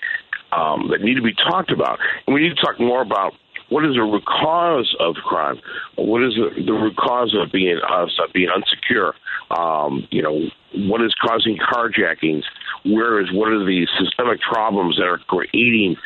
[0.53, 3.33] um, that need to be talked about, and we need to talk more about
[3.69, 5.61] what is the root cause of crime?
[5.97, 9.13] What is the, the root cause of being uh, being unsecure?
[9.51, 10.41] Um, you know,
[10.75, 12.43] what is causing carjackings?
[12.85, 15.97] Where is what are the systemic problems that are creating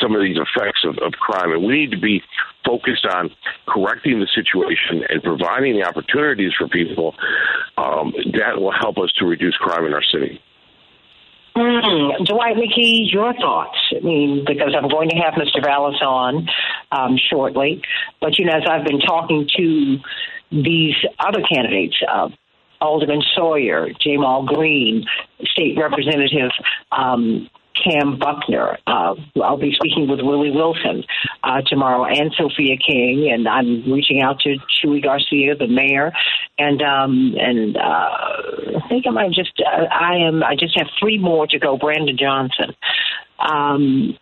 [0.00, 1.52] some of these effects of, of crime?
[1.52, 2.22] And we need to be
[2.64, 3.30] focused on
[3.66, 7.14] correcting the situation and providing the opportunities for people
[7.76, 10.40] um, that will help us to reduce crime in our city.
[11.56, 13.78] Mm, Dwight McKee, your thoughts?
[13.96, 15.64] I mean, because I'm going to have Mr.
[15.64, 16.48] Vallas on
[16.92, 17.80] um, shortly,
[18.20, 19.98] but you know, as I've been talking to
[20.52, 22.28] these other candidates, uh,
[22.80, 25.04] Alderman Sawyer, Ja'Mal Green,
[25.44, 26.50] State Representative
[26.92, 27.48] um,
[27.82, 28.78] Kam Buckner.
[28.86, 31.04] Uh, I'll be speaking with Willie Wilson
[31.44, 36.12] uh, tomorrow and Sophia King, and I'm reaching out to Chuy Garcia, the mayor,
[36.58, 40.88] and um, and uh, I think I might just uh, I am I just have
[40.98, 41.76] three more to go.
[41.76, 42.74] Brandon Johnson.
[43.38, 44.16] Um,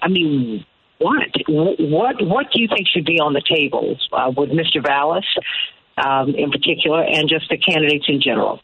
[0.00, 0.64] I mean,
[0.98, 1.28] what?
[1.48, 4.84] What what do you think should be on the table uh, with Mr.
[4.84, 5.26] Vallas
[5.96, 8.60] um, in particular, and just the candidates in general?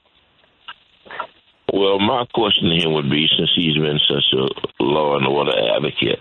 [1.73, 5.53] Well, my question to him would be, since he's been such a law and order
[5.77, 6.19] advocate,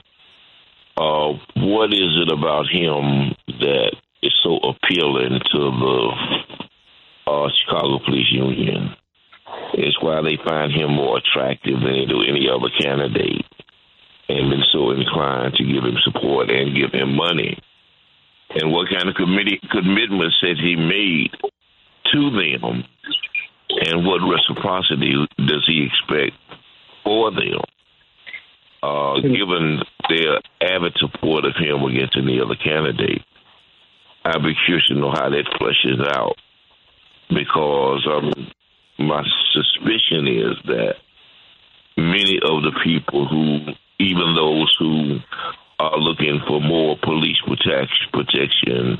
[0.95, 6.11] uh, what is it about him that is so appealing to the
[7.25, 8.95] uh, Chicago Police Union?
[9.73, 13.45] It's why they find him more attractive than they do any other candidate
[14.27, 17.57] and been so inclined to give him support and give him money.
[18.51, 21.31] And what kind of committee commitments has he made
[22.11, 22.83] to them?
[23.85, 26.35] And what reciprocity does he expect
[27.03, 27.61] for them?
[28.81, 33.21] Uh, given their avid support of him against any other candidate,
[34.25, 36.35] I'd be curious to know how that fleshes out.
[37.29, 38.33] Because um,
[38.97, 39.23] my
[39.53, 40.95] suspicion is that
[41.97, 45.19] many of the people who even those who
[45.79, 48.97] are looking for more police protection, protection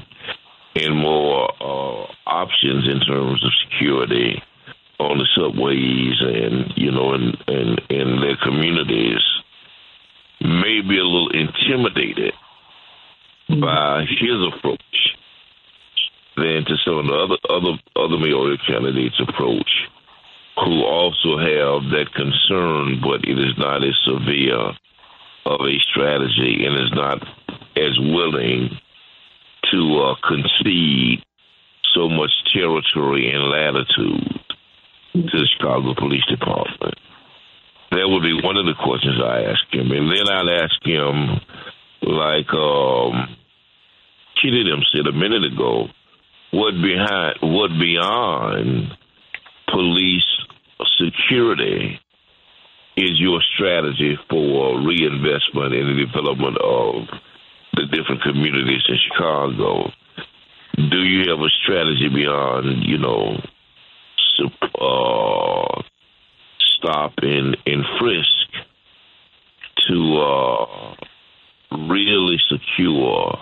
[0.75, 4.41] and more uh, options in terms of security
[4.99, 9.19] on the subways and you know in in, in their communities
[10.41, 12.33] may be a little intimidated
[13.61, 14.79] by his approach
[16.37, 19.69] than to some of the other other other mayoral candidates' approach,
[20.63, 24.71] who also have that concern, but it is not as severe
[25.49, 27.17] of a strategy and is not
[27.75, 28.69] as willing
[29.71, 31.23] to uh, concede
[31.93, 34.39] so much territory and latitude
[35.13, 36.95] to the Chicago Police Department.
[37.91, 39.89] That would be one of the questions I ask him.
[39.91, 41.41] And then I'd ask him,
[42.03, 43.35] like um,
[44.41, 45.87] them said a minute ago,
[46.51, 48.97] what behind what beyond
[49.71, 50.29] police
[50.97, 51.99] security
[52.99, 57.07] is your strategy for reinvestment in the development of
[57.73, 59.89] the different communities in Chicago?
[60.75, 63.37] Do you have a strategy beyond, you know,
[64.79, 65.81] uh,
[66.77, 68.65] stop and, and frisk
[69.87, 70.95] to uh,
[71.87, 73.37] really secure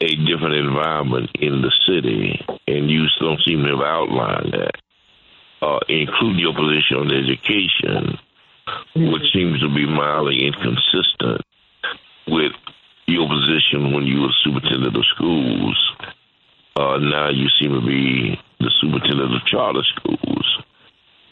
[0.00, 2.44] a different environment in the city?
[2.66, 4.74] And you don't seem to have outlined that.
[5.62, 8.18] Uh, include your position on education
[8.96, 11.42] which seems to be mildly inconsistent
[12.28, 12.52] with
[13.06, 15.92] your position when you were superintendent of schools.
[16.76, 20.58] Uh, now you seem to be the superintendent of charter schools.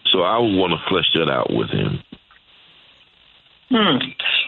[0.07, 2.03] So I would want to flesh that out with him.
[3.71, 3.97] Hmm.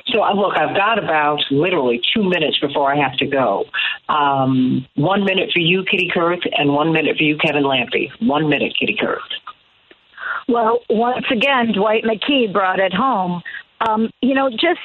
[0.08, 3.64] So uh, look, I've got about literally two minutes before I have to go.
[4.08, 8.10] Um, one minute for you, Kitty Kurth, and one minute for you, Kevin Lampe.
[8.20, 9.20] One minute, Kitty Kurth.
[10.48, 13.42] Well, once again, Dwight McKee brought it home.
[13.86, 14.80] Um, you know, just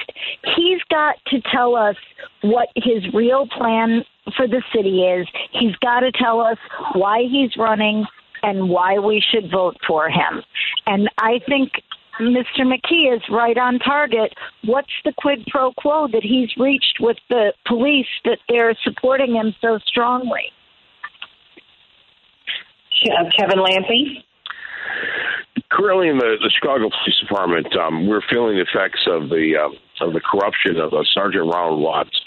[0.55, 1.95] he's got to tell us
[2.41, 4.03] what his real plan
[4.35, 5.27] for the city is.
[5.51, 6.57] He's got to tell us
[6.93, 8.05] why he's running
[8.43, 10.43] and why we should vote for him.
[10.87, 11.71] And I think
[12.19, 12.61] Mr.
[12.61, 14.33] McKee is right on target.
[14.65, 19.55] What's the quid pro quo that he's reached with the police that they're supporting him
[19.61, 20.51] so strongly?
[23.37, 24.23] Kevin Lampe?
[25.71, 30.05] Currently in the, the Chicago Police Department, um, we're feeling the effects of the uh,
[30.05, 32.21] of the corruption of uh, Sergeant Ronald Watts.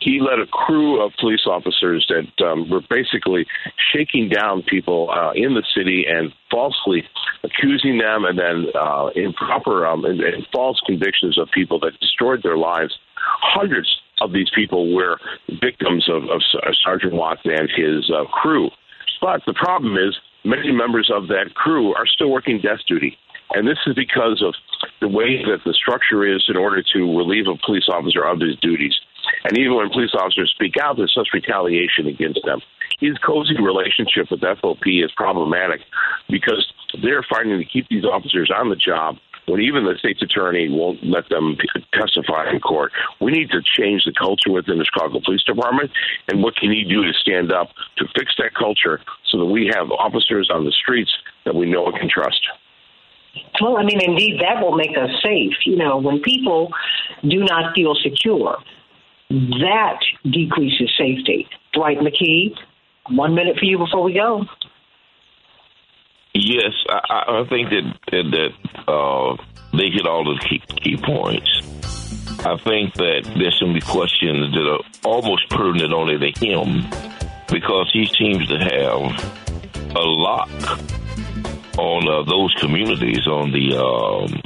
[0.00, 3.46] He led a crew of police officers that um, were basically
[3.92, 7.04] shaking down people uh, in the city and falsely
[7.44, 12.42] accusing them, and then uh, improper um, and, and false convictions of people that destroyed
[12.42, 12.98] their lives.
[13.42, 15.18] Hundreds of these people were
[15.60, 16.40] victims of, of
[16.82, 18.70] Sergeant Watts and his uh, crew.
[19.20, 23.16] But the problem is many members of that crew are still working death duty.
[23.52, 24.54] And this is because of
[25.00, 28.56] the way that the structure is in order to relieve a police officer of his
[28.60, 28.94] duties.
[29.44, 32.60] And even when police officers speak out, there's such retaliation against them.
[33.00, 35.80] His cozy relationship with FOP is problematic
[36.28, 36.72] because
[37.02, 39.16] they're fighting to keep these officers on the job
[39.50, 41.56] when even the state's attorney won't let them
[41.92, 42.92] testify in court.
[43.20, 45.90] We need to change the culture within the Chicago Police Department.
[46.28, 49.70] And what can he do to stand up to fix that culture so that we
[49.74, 51.10] have officers on the streets
[51.44, 52.40] that we know and can trust?
[53.60, 55.54] Well, I mean, indeed, that will make us safe.
[55.64, 56.70] You know, when people
[57.22, 58.56] do not feel secure,
[59.30, 61.48] that decreases safety.
[61.72, 62.56] Dwight McKee,
[63.10, 64.44] one minute for you before we go.
[66.34, 69.36] Yes, I, I think that that, that uh,
[69.72, 71.48] they hit all the key, key points.
[72.44, 76.88] I think that there's some questions that are almost pertinent only to him
[77.48, 80.50] because he seems to have a lock
[81.78, 84.40] on uh, those communities, on the um,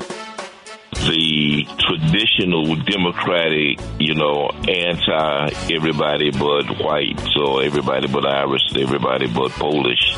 [1.06, 9.50] the traditional Democratic, you know, anti everybody but white, so everybody but Irish, everybody but
[9.52, 10.16] Polish.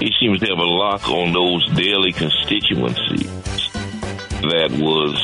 [0.00, 3.30] He seems to have a lock on those Daley constituencies
[4.42, 5.16] that was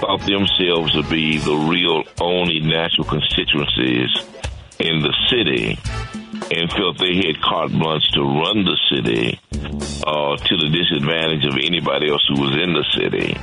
[0.00, 4.10] thought themselves to be the real only natural constituencies
[4.78, 5.78] in the city
[6.50, 9.38] and felt they had carte blanche to run the city
[10.06, 13.36] uh, to the disadvantage of anybody else who was in the city.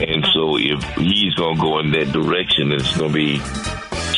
[0.00, 3.40] And so if he's going to go in that direction, it's going to be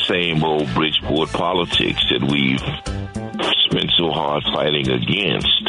[0.09, 2.61] same old Bridgeport politics that we've
[3.67, 5.65] spent so hard fighting against.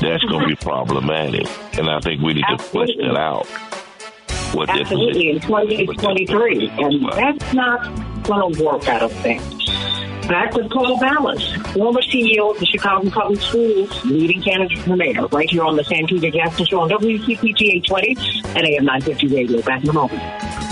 [0.00, 1.46] That's going to be problematic.
[1.78, 2.94] And I think we need Absolutely.
[2.94, 3.46] to flesh that out.
[4.54, 6.68] What Absolutely, in 2023.
[6.68, 9.62] And that's not going to work, out of things.
[10.28, 15.26] Back with Paul Vallas, former CEO of the Chicago Public Schools, leading candidate for mayor,
[15.28, 18.16] right here on the Santita Jackson Show on WCPT 820
[18.56, 19.62] and AM 950 Radio.
[19.62, 20.71] Back in a moment.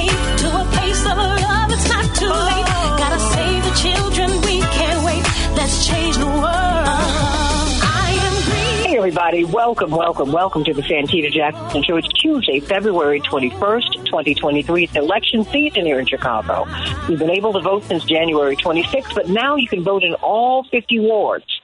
[9.01, 9.43] Everybody.
[9.43, 11.97] Welcome, welcome, welcome to the Santita Jackson Show.
[11.97, 14.83] It's Tuesday, February 21st, 2023.
[14.83, 16.67] It's election season here in Chicago.
[17.09, 20.65] You've been able to vote since January 26th, but now you can vote in all
[20.65, 21.60] 50 wards.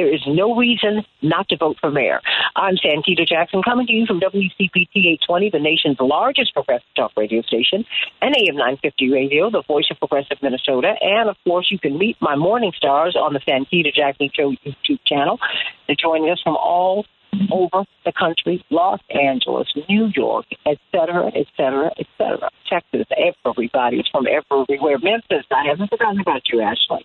[0.00, 2.22] There is no reason not to vote for mayor.
[2.56, 7.42] I'm Santita Jackson coming to you from WCPT 820, the nation's largest progressive talk radio
[7.42, 7.84] station,
[8.22, 10.94] and AM 950 Radio, the voice of progressive Minnesota.
[11.02, 15.00] And of course, you can meet my morning stars on the Santita Jackson Show YouTube
[15.04, 15.38] channel.
[15.86, 17.04] They're joining us from all
[17.52, 22.48] over the country, Los Angeles, New York, et cetera, et cetera, et cetera.
[22.68, 23.06] Texas,
[23.44, 24.98] everybody's from everywhere.
[24.98, 27.04] Memphis, I haven't forgotten about you, Ashley.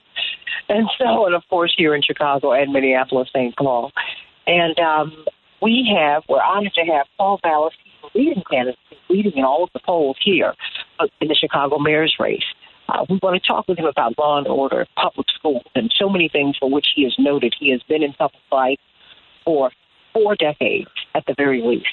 [0.69, 3.55] And so, and of course, here in Chicago and Minneapolis, St.
[3.55, 3.91] Paul.
[4.47, 5.25] And um,
[5.61, 8.79] we have, we're honored to have Paul Vallas, he's leading candidate,
[9.09, 10.53] leading in all of the polls here
[10.99, 12.43] uh, in the Chicago mayor's race.
[12.87, 16.07] Uh, we want to talk with him about law and order, public schools, and so
[16.07, 17.55] many things for which he is noted.
[17.59, 18.79] He has been in public life
[19.43, 19.71] for
[20.13, 21.87] four decades at the very least,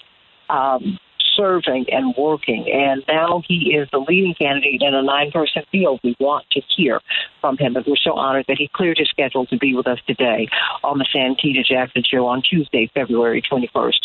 [0.50, 0.98] um,
[1.36, 2.66] serving and working.
[2.72, 6.00] And now he is the leading candidate in a nine person field.
[6.02, 7.00] We want to hear
[7.40, 9.98] from him, and we're so honored that he cleared his schedule to be with us
[10.06, 10.48] today
[10.82, 14.00] on the Santita Jackson Show on Tuesday, February 21st,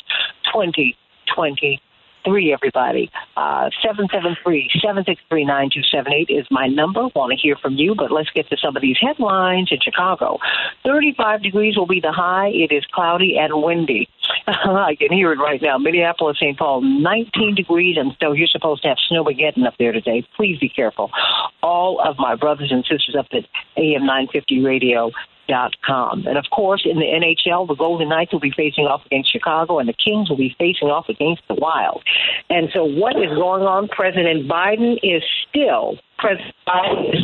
[0.54, 1.82] 2020
[2.28, 3.10] three, everybody.
[3.36, 7.08] Uh, 773-763-9278 is my number.
[7.16, 10.40] Want to hear from you, but let's get to some of these headlines in Chicago.
[10.84, 12.50] 35 degrees will be the high.
[12.50, 14.10] It is cloudy and windy.
[14.48, 15.78] I can hear it right now.
[15.78, 16.58] Minneapolis, St.
[16.58, 20.28] Paul, 19 degrees, and so you're supposed to have snowmageddon up there today.
[20.36, 21.10] Please be careful.
[21.64, 23.46] All of my brothers and sisters up at
[23.78, 25.12] AM 950 Radio
[25.86, 26.26] com.
[26.28, 29.80] And of course, in the NHL, the Golden Knights will be facing off against Chicago,
[29.80, 32.04] and the Kings will be facing off against the Wild.
[32.50, 33.88] And so, what is going on?
[33.88, 37.22] President Biden is still President Biden is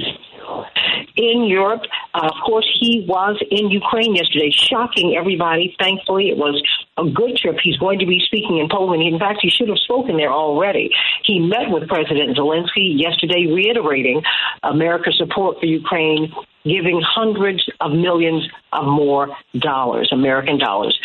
[1.15, 1.83] in Europe.
[2.13, 5.75] Uh, of course, he was in Ukraine yesterday, shocking everybody.
[5.79, 6.61] Thankfully, it was
[6.97, 7.57] a good trip.
[7.63, 9.01] He's going to be speaking in Poland.
[9.01, 10.91] In fact, he should have spoken there already.
[11.23, 14.21] He met with President Zelensky yesterday, reiterating
[14.61, 16.31] America's support for Ukraine,
[16.63, 20.97] giving hundreds of millions of more dollars, American dollars,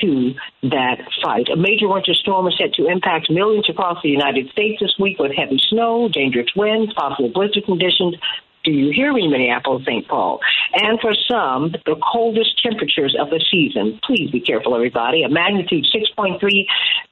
[0.00, 1.48] to that fight.
[1.48, 5.18] A major winter storm is set to impact millions across the United States this week
[5.18, 8.16] with heavy snow, dangerous winds, possible blizzard conditions,
[8.66, 10.06] do you hear me, Minneapolis, St.
[10.08, 10.40] Paul?
[10.74, 14.00] And for some, the coldest temperatures of the season.
[14.04, 15.22] Please be careful, everybody.
[15.22, 16.40] A magnitude 6.3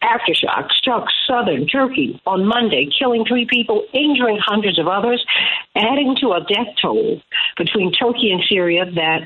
[0.02, 5.24] aftershock struck southern Turkey on Monday, killing three people, injuring hundreds of others,
[5.76, 7.22] adding to a death toll
[7.56, 9.20] between Turkey and Syria that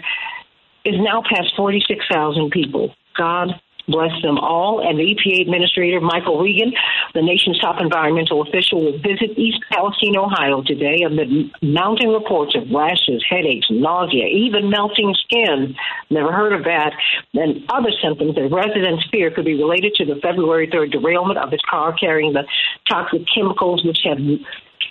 [0.84, 2.94] is now past 46,000 people.
[3.16, 3.58] God
[3.88, 4.80] bless them all.
[4.86, 6.72] And the EPA Administrator, Michael Regan,
[7.14, 12.70] the nation's top environmental official, will visit East Palestine, Ohio today amid mounting reports of
[12.70, 15.74] rashes, headaches, nausea, even melting skin.
[16.10, 16.92] Never heard of that.
[17.34, 21.50] And other symptoms that residents fear could be related to the February 3rd derailment of
[21.50, 22.44] his car carrying the
[22.88, 24.18] toxic chemicals which have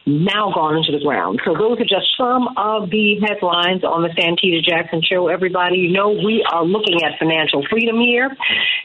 [0.07, 1.41] now gone into the ground.
[1.43, 5.27] So those are just some of the headlines on the Santita Jackson Show.
[5.27, 8.31] Everybody, you know we are looking at financial freedom here,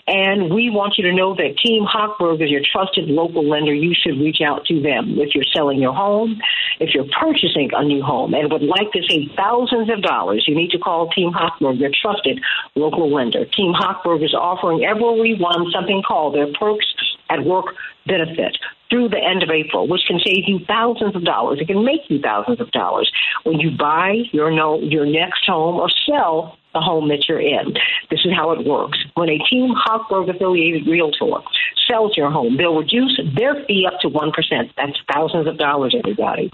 [0.07, 3.73] and we want you to know that Team Hochberg is your trusted local lender.
[3.73, 6.43] You should reach out to them if you're selling your home,
[6.81, 10.45] if you're purchasing a new home, and would like to save thousands of dollars.
[10.49, 12.41] You need to call Team Hochberg, your trusted
[12.75, 13.45] local lender.
[13.47, 16.87] Team Hochberg is offering everyone something called their Perks
[17.33, 17.67] at work
[18.07, 18.57] benefit
[18.91, 21.59] through the end of April, which can save you thousands of dollars.
[21.61, 23.11] It can make you thousands of dollars
[23.45, 27.75] when you buy your no, your next home or sell the home that you're in.
[28.11, 28.99] This is how it works.
[29.15, 31.43] When a Team Hochberg affiliated realtor
[31.89, 34.33] sells your home, they'll reduce their fee up to 1%.
[34.77, 36.51] That's thousands of dollars, everybody.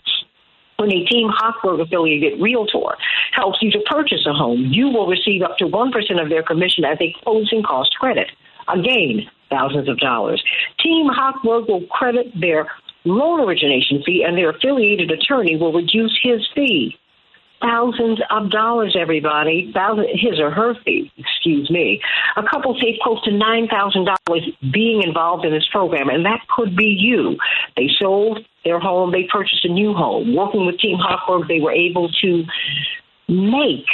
[0.78, 2.96] When a Team Hochberg affiliated realtor
[3.32, 6.84] helps you to purchase a home, you will receive up to 1% of their commission
[6.84, 8.30] as a closing cost credit.
[8.68, 10.42] Again, thousands of dollars.
[10.82, 12.68] Team Hochberg will credit their
[13.04, 16.96] loan origination fee, and their affiliated attorney will reduce his fee
[17.60, 19.72] thousands of dollars, everybody.
[20.14, 22.00] His or her fee, excuse me.
[22.36, 26.96] A couple saved close to $9,000 being involved in this program, and that could be
[26.98, 27.36] you.
[27.76, 30.34] They sold their home, they purchased a new home.
[30.34, 32.44] Working with Team Hochberg, they were able to
[33.28, 33.86] make,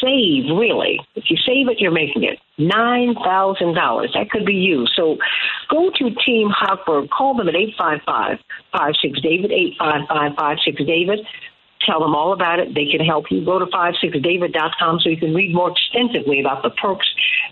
[0.00, 1.00] save really.
[1.14, 2.38] If you save it, you're making it.
[2.58, 4.12] $9,000.
[4.14, 4.86] That could be you.
[4.94, 5.16] So
[5.70, 8.38] go to Team Hochberg, call them at 855
[8.72, 11.20] 56 David, 855 56 David.
[11.84, 12.74] Tell them all about it.
[12.74, 13.44] They can help you.
[13.44, 17.06] Go to 56david.com so you can read more extensively about the perks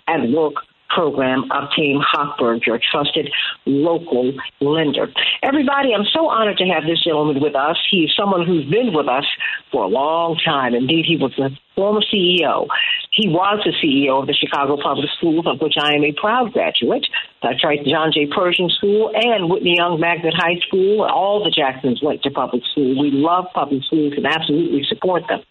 [0.07, 0.55] at work
[0.93, 3.29] program of Team Hochberg, your trusted
[3.65, 5.07] local lender.
[5.41, 7.77] Everybody, I'm so honored to have this gentleman with us.
[7.89, 9.25] He's someone who's been with us
[9.71, 10.75] for a long time.
[10.75, 12.67] Indeed, he was the former CEO.
[13.11, 16.51] He was the CEO of the Chicago Public Schools, of which I am a proud
[16.53, 17.05] graduate.
[17.41, 18.27] That's right, John J.
[18.27, 21.03] Pershing School and Whitney Young Magnet High School.
[21.03, 22.99] All the Jacksons went to public school.
[22.99, 25.41] We love public schools and absolutely support them.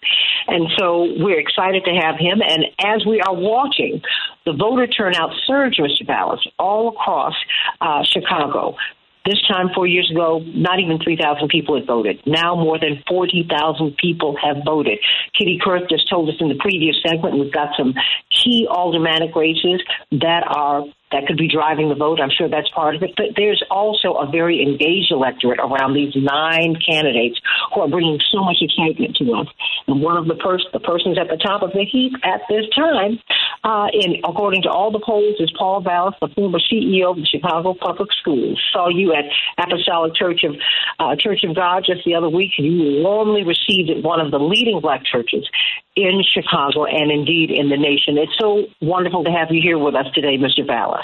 [0.49, 2.43] And so we're excited to have him.
[2.43, 4.03] And as we are watching
[4.45, 6.07] the voter turnout surge, Mr.
[6.07, 7.35] Vallas, all across
[7.81, 8.77] uh, Chicago,
[9.25, 12.21] this time, four years ago, not even 3,000 people had voted.
[12.27, 14.99] Now more than 40,000 people have voted.
[15.39, 17.95] Kitty Kurth just told us in the previous segment we've got some
[18.31, 22.21] key aldermanic races that are that could be driving the vote.
[22.21, 23.13] I'm sure that's part of it.
[23.17, 27.41] But there's also a very engaged electorate around these nine candidates
[27.75, 29.49] who are bringing so much excitement to us.
[29.87, 32.67] And one of the, pers- the persons at the top of the heap at this
[32.75, 33.21] time,
[33.65, 37.27] uh, in according to all the polls, is Paul Vallas, the former CEO of the
[37.27, 38.61] Chicago Public Schools.
[38.73, 39.25] Saw you at
[39.59, 40.57] Apostolic Church of
[40.99, 44.39] uh, Church of God just the other week, you warmly received at one of the
[44.39, 45.49] leading black churches
[45.97, 48.17] in Chicago and indeed in the nation.
[48.17, 50.67] It's so wonderful to have you here with us today, Mr.
[50.67, 51.02] Vallas.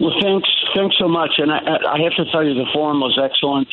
[0.00, 1.32] Well, thanks, thanks so much.
[1.38, 3.68] And I, I have to tell you, the forum was excellent.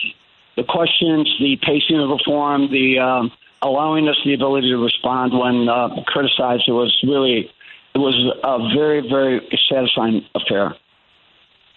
[0.55, 5.37] The questions, the pacing of the forum, the um, allowing us the ability to respond
[5.37, 7.49] when uh, criticized, it was really,
[7.95, 10.75] it was a very, very satisfying affair.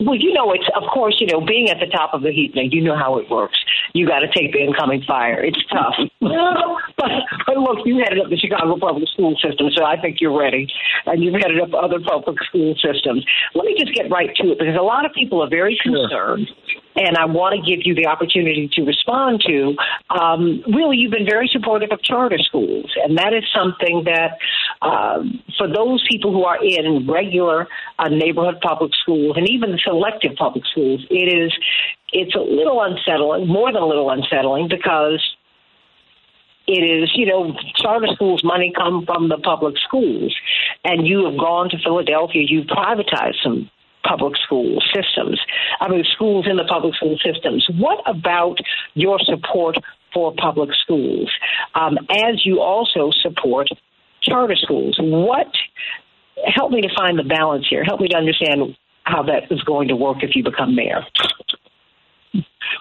[0.01, 2.53] Well, you know, it's of course, you know, being at the top of the heat
[2.53, 3.59] thing, you know how it works.
[3.93, 5.43] You got to take the incoming fire.
[5.43, 5.95] It's tough.
[6.21, 7.11] but,
[7.87, 10.69] you headed up the Chicago public school system, so I think you're ready.
[11.07, 13.25] And you've headed up other public school systems.
[13.55, 16.49] Let me just get right to it because a lot of people are very concerned
[16.97, 19.75] and I want to give you the opportunity to respond to.
[20.11, 24.39] Um, really, you've been very supportive of charter schools, and that is something that
[24.81, 25.23] uh,
[25.59, 27.67] for those people who are in regular
[27.99, 31.53] uh, neighborhood public schools and even selective public schools, it is
[32.13, 35.21] it's a little unsettling, more than a little unsettling, because
[36.67, 40.35] it is, you know, charter schools money come from the public schools,
[40.85, 43.71] and you have gone to Philadelphia, you've privatized some
[44.07, 45.41] public school systems.
[45.81, 47.67] I mean, schools in the public school systems.
[47.79, 48.59] What about
[48.95, 49.77] your support
[50.13, 51.31] for public schools
[51.75, 53.69] um, as you also support
[54.23, 54.97] charter schools?
[55.01, 55.49] What
[56.55, 57.85] help me to find the balance here?
[57.85, 61.05] Help me to understand how that is going to work if you become mayor.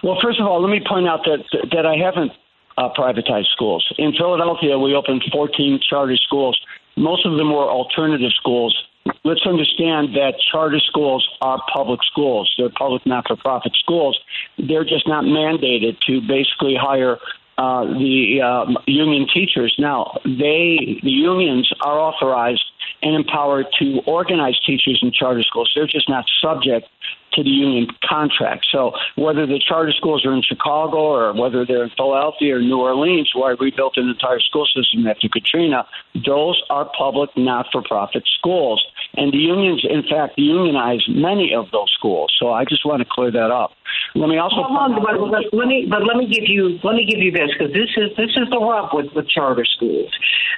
[0.02, 2.32] Well, first of all, let me point out that that I haven't
[2.78, 3.86] uh, privatized schools.
[3.98, 6.60] In Philadelphia, we opened 14 charter schools.
[6.96, 8.76] Most of them were alternative schools
[9.24, 12.52] let's understand that charter schools are public schools.
[12.56, 14.18] They're public not for profit schools.
[14.58, 17.18] They're just not mandated to basically hire
[17.56, 19.74] uh, the uh, union teachers.
[19.78, 22.64] Now, they, the unions are authorized
[23.02, 25.72] and empowered to organize teachers in charter schools.
[25.74, 26.88] They're just not subject
[27.34, 28.66] to the union contract.
[28.70, 32.78] So whether the charter schools are in Chicago or whether they're in Philadelphia or New
[32.78, 38.84] Orleans, where I rebuilt an entire school system after Katrina, those are public, not-for-profit schools.
[39.16, 42.32] And the unions, in fact, unionize many of those schools.
[42.38, 43.72] So I just want to clear that up.
[44.14, 44.62] Let me also.
[44.62, 47.30] Hold on, but, but, let me but let me give you let me give you
[47.30, 50.10] this because this is this is the rub with with charter schools.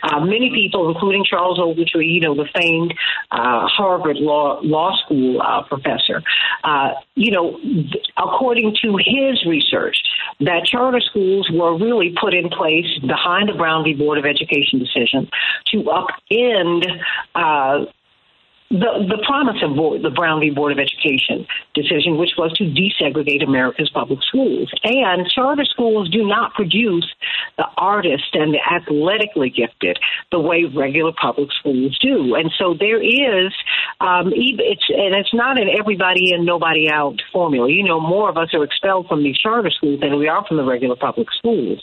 [0.03, 2.95] Uh, many people, including Charles Ogletree, you know, the famed
[3.31, 6.23] uh, Harvard law law school uh, professor,
[6.65, 7.61] uh, you know,
[8.17, 9.99] according to his research,
[10.41, 13.93] that charter schools were really put in place behind the Brown v.
[13.93, 15.29] Board of Education decision
[15.73, 16.87] to upend
[17.35, 17.85] uh,
[18.71, 20.51] the the promise of board, the Brown v.
[20.51, 24.71] Board of Education education decision, which was to desegregate America's public schools.
[24.85, 27.07] And charter schools do not produce
[27.57, 29.99] the artists and the athletically gifted
[30.31, 32.35] the way regular public schools do.
[32.35, 33.53] And so there is,
[34.01, 37.71] um, it's and it's not an everybody in, nobody out formula.
[37.71, 40.57] You know, more of us are expelled from these charter schools than we are from
[40.57, 41.81] the regular public schools.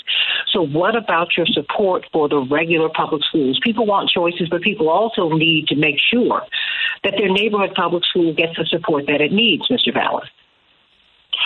[0.52, 3.60] So what about your support for the regular public schools?
[3.64, 6.44] People want choices, but people also need to make sure
[7.04, 9.94] that their neighborhood public school gets the support that it needs, Mr.
[9.94, 10.28] Vallas.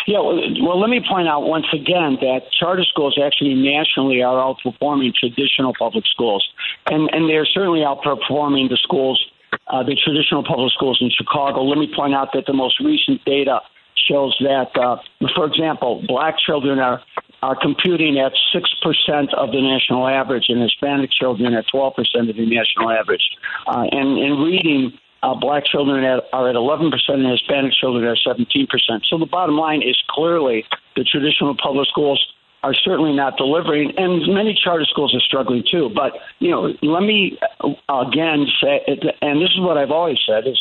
[0.05, 4.35] Yeah, well, well, let me point out once again that charter schools actually nationally are
[4.35, 6.47] outperforming traditional public schools,
[6.89, 9.19] and and they're certainly outperforming the schools,
[9.67, 11.63] uh, the traditional public schools in Chicago.
[11.63, 13.59] Let me point out that the most recent data
[14.07, 14.97] shows that, uh,
[15.35, 17.01] for example, black children are
[17.43, 22.29] are computing at six percent of the national average, and Hispanic children at twelve percent
[22.29, 23.23] of the national average.
[23.67, 28.67] Uh, and in reading, uh, black children are at 11%, and Hispanic children are 17%.
[29.09, 30.65] So the bottom line is clearly
[30.95, 32.23] the traditional public schools
[32.63, 35.89] are certainly not delivering, and many charter schools are struggling too.
[35.93, 38.81] But you know, let me uh, again say,
[39.21, 40.59] and this is what I've always said: is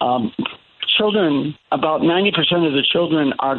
[0.00, 0.32] um,
[0.96, 2.30] children, about 90%
[2.66, 3.56] of the children are,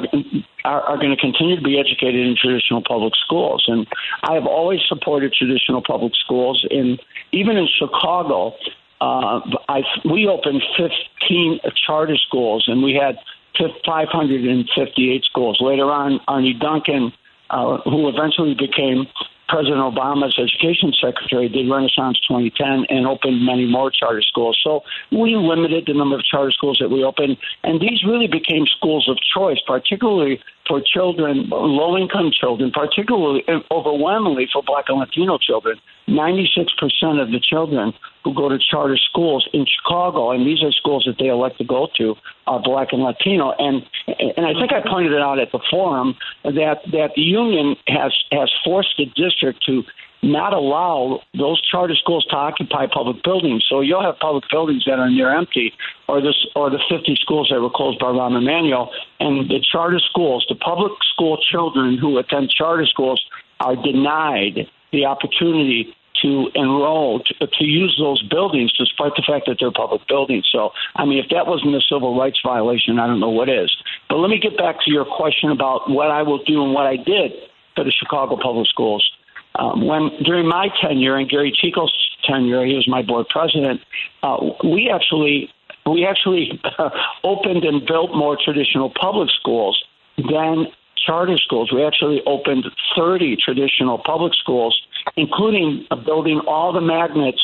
[0.63, 3.65] are, are going to continue to be educated in traditional public schools.
[3.67, 3.87] And
[4.23, 6.65] I have always supported traditional public schools.
[6.69, 6.97] In
[7.31, 8.55] even in Chicago,
[9.01, 13.17] uh, I, we opened 15 charter schools, and we had
[13.57, 15.57] 558 schools.
[15.59, 17.11] Later on, Arne Duncan,
[17.49, 19.07] uh, who eventually became
[19.51, 24.57] President Obama's education secretary did Renaissance 2010 and opened many more charter schools.
[24.63, 24.79] So
[25.11, 29.09] we limited the number of charter schools that we opened, and these really became schools
[29.09, 35.81] of choice, particularly for children, low income children, particularly overwhelmingly for Black and Latino children.
[36.11, 37.93] 96% of the children
[38.23, 41.63] who go to charter schools in Chicago, and these are schools that they elect to
[41.63, 42.15] go to,
[42.47, 43.51] are black and Latino.
[43.57, 47.75] And and I think I pointed it out at the forum that that the union
[47.87, 49.83] has has forced the district to
[50.23, 53.65] not allow those charter schools to occupy public buildings.
[53.67, 55.73] So you'll have public buildings that are near empty,
[56.07, 59.99] or this or the 50 schools that were closed by Rahm Emanuel, and the charter
[59.99, 63.23] schools, the public school children who attend charter schools
[63.59, 69.57] are denied the opportunity to enroll to, to use those buildings, despite the fact that
[69.59, 70.47] they're public buildings.
[70.51, 73.75] So, I mean, if that wasn't a civil rights violation, I don't know what is.
[74.09, 76.85] But let me get back to your question about what I will do and what
[76.85, 77.31] I did
[77.75, 79.09] for the Chicago Public Schools.
[79.55, 81.93] Um, when during my tenure and Gary Chico's
[82.23, 83.81] tenure, he was my board president.
[84.23, 85.49] Uh, we actually
[85.85, 86.61] we actually
[87.23, 89.83] opened and built more traditional public schools
[90.17, 90.67] than
[91.05, 91.71] charter schools.
[91.73, 94.79] We actually opened 30 traditional public schools
[95.17, 97.41] including building all the magnets,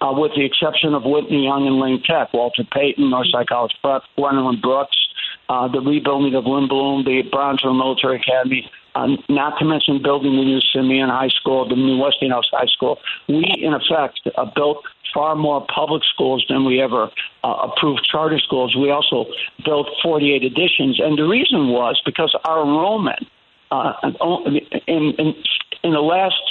[0.00, 4.02] uh, with the exception of Whitney Young and Lane Tech, Walter Payton, Northside College Prep,
[4.16, 4.96] Gwendolyn Brooks,
[5.48, 10.44] uh, the rebuilding of Lindblom, the Bronzeville Military Academy, uh, not to mention building the
[10.44, 12.98] new Simeon High School, the new Westinghouse High School.
[13.28, 17.10] We, in effect, uh, built far more public schools than we ever
[17.44, 18.76] uh, approved charter schools.
[18.76, 19.26] We also
[19.64, 23.26] built 48 additions, and the reason was because our enrollment
[23.70, 23.92] uh,
[24.86, 25.34] in, in
[25.82, 26.42] in the last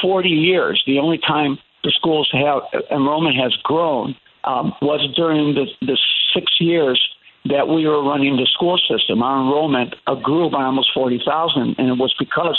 [0.00, 4.14] 40 years, the only time the schools have enrollment has grown
[4.44, 5.98] um, was during the, the
[6.34, 7.00] six years
[7.46, 9.22] that we were running the school system.
[9.22, 12.58] Our enrollment uh, grew by almost 40,000, and it was because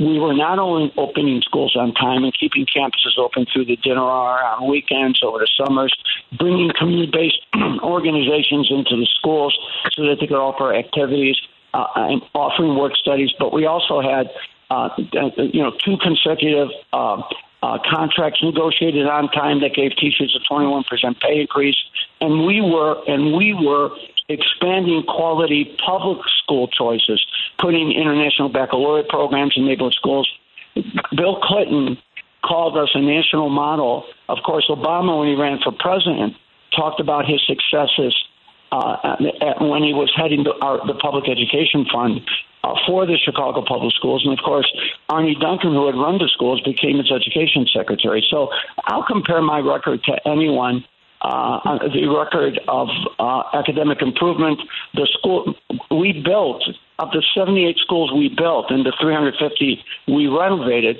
[0.00, 4.00] we were not only opening schools on time and keeping campuses open through the dinner
[4.00, 5.94] hour on weekends over the summers,
[6.38, 7.40] bringing community-based
[7.82, 9.56] organizations into the schools
[9.92, 11.36] so that they could offer activities,
[11.74, 14.28] uh, and offering work studies, but we also had
[14.70, 14.88] uh,
[15.36, 17.20] you know, two consecutive uh,
[17.62, 20.84] uh, contracts negotiated on time that gave teachers a 21%
[21.20, 21.76] pay increase,
[22.20, 23.90] and we were and we were
[24.32, 27.24] expanding quality public school choices,
[27.58, 30.28] putting international baccalaureate programs in neighborhood schools.
[31.16, 31.98] Bill Clinton
[32.44, 34.04] called us a national model.
[34.28, 36.34] Of course, Obama, when he ran for president,
[36.74, 38.16] talked about his successes
[38.72, 39.16] uh,
[39.60, 42.20] when he was heading the, our, the public education fund
[42.64, 44.22] uh, for the Chicago Public Schools.
[44.24, 44.66] And of course,
[45.08, 48.26] Arne Duncan, who had run the schools, became its education secretary.
[48.30, 48.48] So
[48.84, 50.84] I'll compare my record to anyone.
[51.22, 52.88] Uh, the record of
[53.20, 54.58] uh, academic improvement,
[54.94, 55.54] the school
[55.88, 56.64] we built,
[56.98, 60.96] of the 78 schools we built and the 350 we renovated,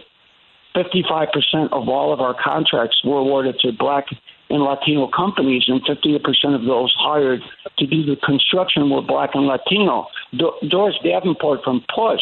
[0.77, 4.07] 55% of all of our contracts were awarded to black
[4.49, 7.41] and Latino companies, and 50% of those hired
[7.79, 10.07] to do the construction were black and Latino.
[10.37, 12.21] Do- Doris Davenport from Push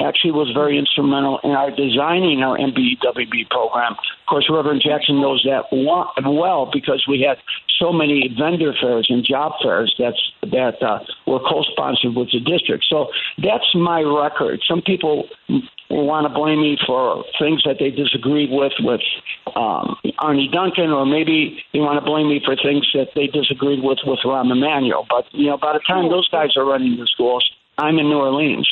[0.00, 3.92] actually was very instrumental in our designing our MBWB program.
[3.92, 7.38] Of course, Reverend Jackson knows that well because we had
[7.78, 12.86] so many vendor fairs and job fairs that's that uh, were co-sponsored with the district.
[12.88, 14.60] So that's my record.
[14.66, 15.28] Some people
[15.90, 19.00] want to blame me for things that they disagreed with with
[19.56, 23.82] um, Arne Duncan, or maybe they want to blame me for things that they disagreed
[23.82, 25.06] with with Rahm Emanuel.
[25.08, 27.48] But you know, by the time those guys are running the schools,
[27.78, 28.68] I'm in New Orleans.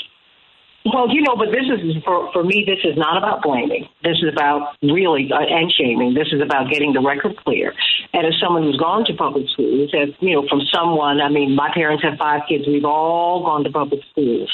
[0.84, 2.64] Well, you know, but this is for for me.
[2.66, 3.88] This is not about blaming.
[4.02, 6.14] This is about really uh, and shaming.
[6.14, 7.74] This is about getting the record clear.
[8.14, 11.54] And as someone who's gone to public schools, as you know, from someone, I mean,
[11.54, 12.64] my parents have five kids.
[12.66, 14.50] We've all gone to public schools,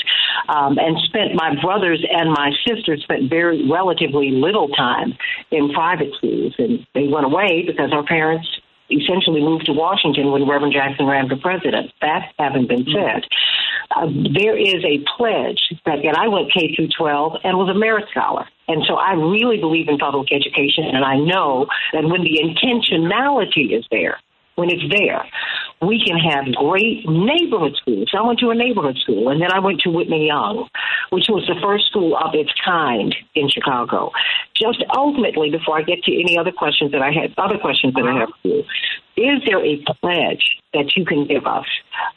[0.48, 1.34] um, and spent.
[1.34, 5.16] My brothers and my sisters spent very relatively little time
[5.50, 8.48] in private schools, and they went away because our parents
[8.90, 11.92] essentially moved to Washington when Reverend Jackson ran for president.
[12.00, 13.24] That having been said,
[13.94, 17.78] uh, there is a pledge that, and I went K through 12 and was a
[17.78, 18.46] merit scholar.
[18.68, 23.76] And so I really believe in public education, and I know that when the intentionality
[23.76, 24.18] is there,
[24.56, 25.24] when it's there,
[25.86, 28.10] we can have great neighborhood schools.
[28.16, 30.68] I went to a neighborhood school, and then I went to Whitney Young,
[31.10, 34.12] which was the first school of its kind in Chicago.
[34.54, 38.04] Just ultimately, before I get to any other questions that I had, other questions that
[38.04, 38.64] I have for you,
[39.16, 41.66] is there a pledge that you can give us,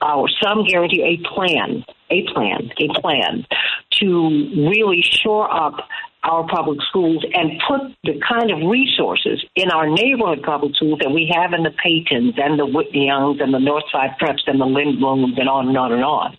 [0.01, 3.45] uh, or some guarantee, a plan, a plan, a plan
[3.99, 5.76] to really shore up
[6.24, 11.11] our public schools and put the kind of resources in our neighborhood public schools that
[11.11, 14.65] we have in the Paytons and the Whitney Youngs and the Northside Preps and the
[14.65, 16.38] Lindbloms and on and on and on.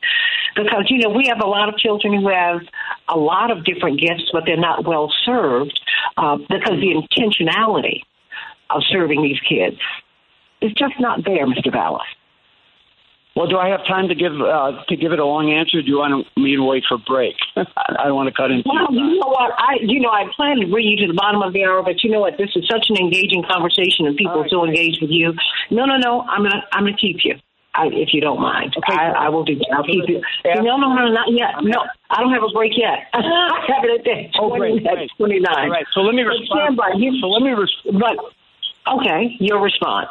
[0.54, 2.60] Because, you know, we have a lot of children who have
[3.08, 5.78] a lot of different gifts, but they're not well served
[6.16, 8.02] uh, because the intentionality
[8.70, 9.78] of serving these kids
[10.60, 11.72] is just not there, Mr.
[11.72, 12.02] Vallas.
[13.38, 15.78] Well, do I have time to give uh, to give it a long answer?
[15.78, 17.38] do you want me to wait for break?
[17.54, 18.66] I don't want to cut in.
[18.66, 19.54] Well, you know what?
[19.54, 22.02] I you know I plan to bring you to the bottom of the hour, but
[22.02, 22.34] you know what?
[22.34, 24.50] This is such an engaging conversation, and people right.
[24.50, 25.38] are so engaged with you.
[25.70, 26.26] No, no, no.
[26.26, 27.38] I'm gonna I'm gonna keep you.
[27.78, 28.98] I, if you don't mind, okay.
[28.98, 29.70] I, I will do that.
[29.70, 30.18] I'll keep you.
[30.42, 30.58] Yeah.
[30.58, 31.62] No, no, no, not yet.
[31.62, 33.06] No, I don't have a break yet.
[33.14, 33.22] I
[33.70, 35.10] have it at 20, oh, great, great.
[35.14, 35.46] 29.
[35.46, 36.74] All right, so let me respond.
[36.74, 38.02] So let me respond.
[38.02, 38.18] But
[38.98, 40.10] okay, your response.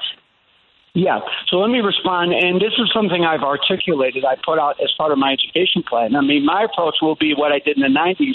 [0.97, 1.19] Yeah.
[1.47, 2.33] So let me respond.
[2.33, 6.15] And this is something I've articulated, I put out as part of my education plan.
[6.15, 8.33] I mean, my approach will be what I did in the 90s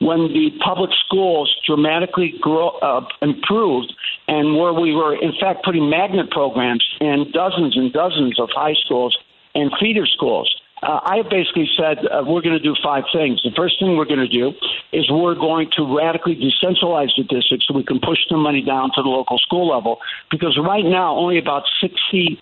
[0.00, 3.94] when the public schools dramatically grow, uh, improved
[4.26, 8.74] and where we were, in fact, putting magnet programs in dozens and dozens of high
[8.84, 9.16] schools
[9.54, 10.52] and feeder schools
[10.82, 13.40] uh, I basically said uh, we're going to do five things.
[13.44, 14.52] The first thing we're going to do
[14.92, 18.90] is we're going to radically decentralize the district so we can push the money down
[18.96, 19.98] to the local school level.
[20.30, 22.38] Because right now, only about 60%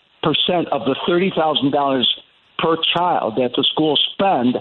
[0.73, 2.05] of the $30,000
[2.59, 4.57] per child that the schools spend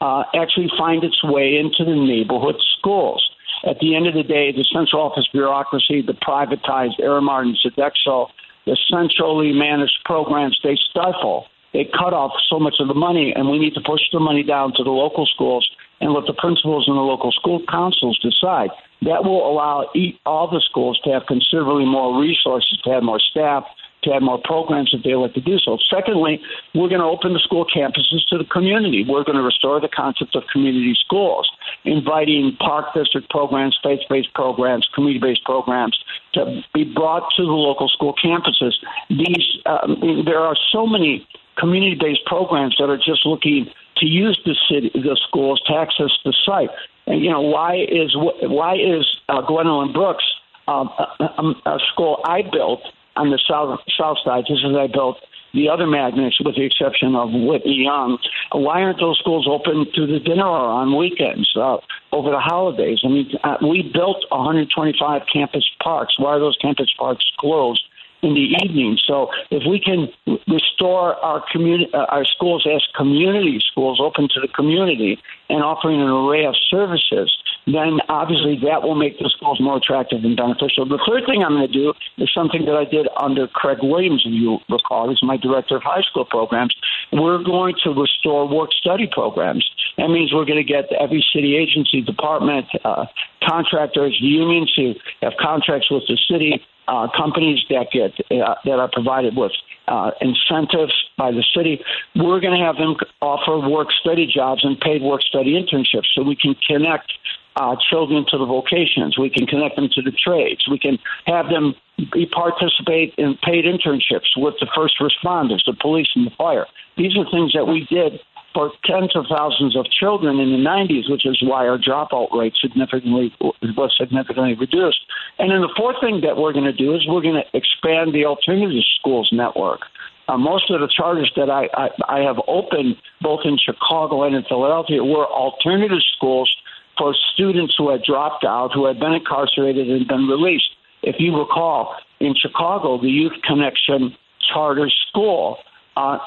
[0.00, 3.22] uh, actually find its way into the neighborhood schools.
[3.64, 8.28] At the end of the day, the central office bureaucracy, the privatized Aramark and Sodexo,
[8.66, 13.48] the centrally managed programs, they stifle they cut off so much of the money, and
[13.48, 15.68] we need to push the money down to the local schools
[16.00, 18.70] and let the principals and the local school councils decide.
[19.02, 19.90] That will allow
[20.26, 23.64] all the schools to have considerably more resources, to have more staff,
[24.02, 25.78] to add more programs if they like to do so.
[25.90, 26.40] Secondly,
[26.74, 29.04] we're going to open the school campuses to the community.
[29.06, 31.50] We're going to restore the concept of community schools,
[31.84, 35.98] inviting park district programs, faith based programs, community based programs
[36.34, 38.72] to be brought to the local school campuses.
[39.08, 41.26] These, um, there are so many
[41.58, 43.66] community based programs that are just looking
[43.98, 46.70] to use the city, the schools to access the site.
[47.06, 50.24] And you know why is why is uh, Gwendolyn Brooks
[50.68, 52.80] um, a, a school I built
[53.20, 55.18] on the south south side, just as I built
[55.52, 58.18] the other magnets, with the exception of Whitney Young.
[58.52, 61.78] Why aren't those schools open to the dinner hour on weekends uh,
[62.12, 63.00] over the holidays?
[63.04, 66.18] I mean, uh, we built 125 campus parks.
[66.18, 67.82] Why are those campus parks closed?
[68.22, 68.98] In the evening.
[69.06, 70.08] So if we can
[70.46, 75.18] restore our community, uh, our schools as community schools, open to the community,
[75.48, 77.34] and offering an array of services,
[77.66, 80.86] then obviously that will make the schools more attractive and beneficial.
[80.86, 84.22] The third thing I'm going to do is something that I did under Craig Williams,
[84.24, 85.08] if you recall.
[85.08, 86.74] He's my director of high school programs.
[87.12, 89.68] We're going to restore work study programs.
[89.96, 93.06] That means we're going to get every city agency, department, uh,
[93.42, 98.90] contractors, unions who have contracts with the city uh, companies that get uh, that are
[98.92, 99.52] provided with
[99.86, 101.80] uh, incentives by the city.
[102.16, 106.22] We're going to have them offer work study jobs and paid work study internships, so
[106.22, 107.12] we can connect
[107.54, 109.16] uh, children to the vocations.
[109.16, 110.66] We can connect them to the trades.
[110.68, 111.74] We can have them
[112.12, 116.66] be, participate in paid internships with the first responders, the police, and the fire.
[116.96, 118.20] These are things that we did
[118.54, 122.54] for tens of thousands of children in the 90s, which is why our dropout rate
[122.60, 125.00] significantly was significantly reduced.
[125.38, 128.12] And then the fourth thing that we're going to do is we're going to expand
[128.14, 129.80] the alternative schools network.
[130.28, 134.34] Uh, most of the charters that I, I, I have opened, both in Chicago and
[134.34, 136.54] in Philadelphia, were alternative schools
[136.98, 140.70] for students who had dropped out, who had been incarcerated and been released.
[141.02, 144.14] If you recall, in Chicago, the Youth Connection
[144.52, 145.58] Charter School,
[146.00, 146.18] uh,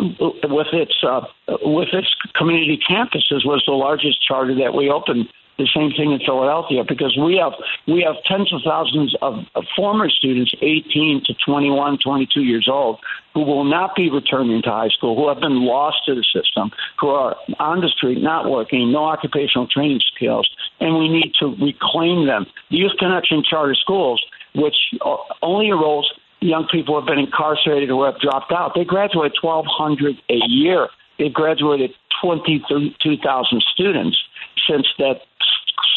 [0.43, 1.21] with its uh,
[1.63, 6.19] with its community campuses, was the largest charter that we opened the same thing in
[6.19, 7.53] Philadelphia because we have
[7.87, 9.45] we have tens of thousands of,
[9.75, 12.99] former students, 18 to 21, 22 years old,
[13.33, 16.71] who will not be returning to high school, who have been lost to the system,
[16.99, 20.49] who are on the street, not working, no occupational training skills,
[20.79, 22.45] and we need to reclaim them.
[22.71, 24.23] The Youth Connection Charter Schools,
[24.55, 24.75] which
[25.41, 26.11] only enrolls
[26.43, 30.89] young people who have been incarcerated or have dropped out, they graduate 1,200 a year.
[31.17, 31.91] They've graduated
[32.21, 34.17] 22,000 students
[34.67, 35.21] since that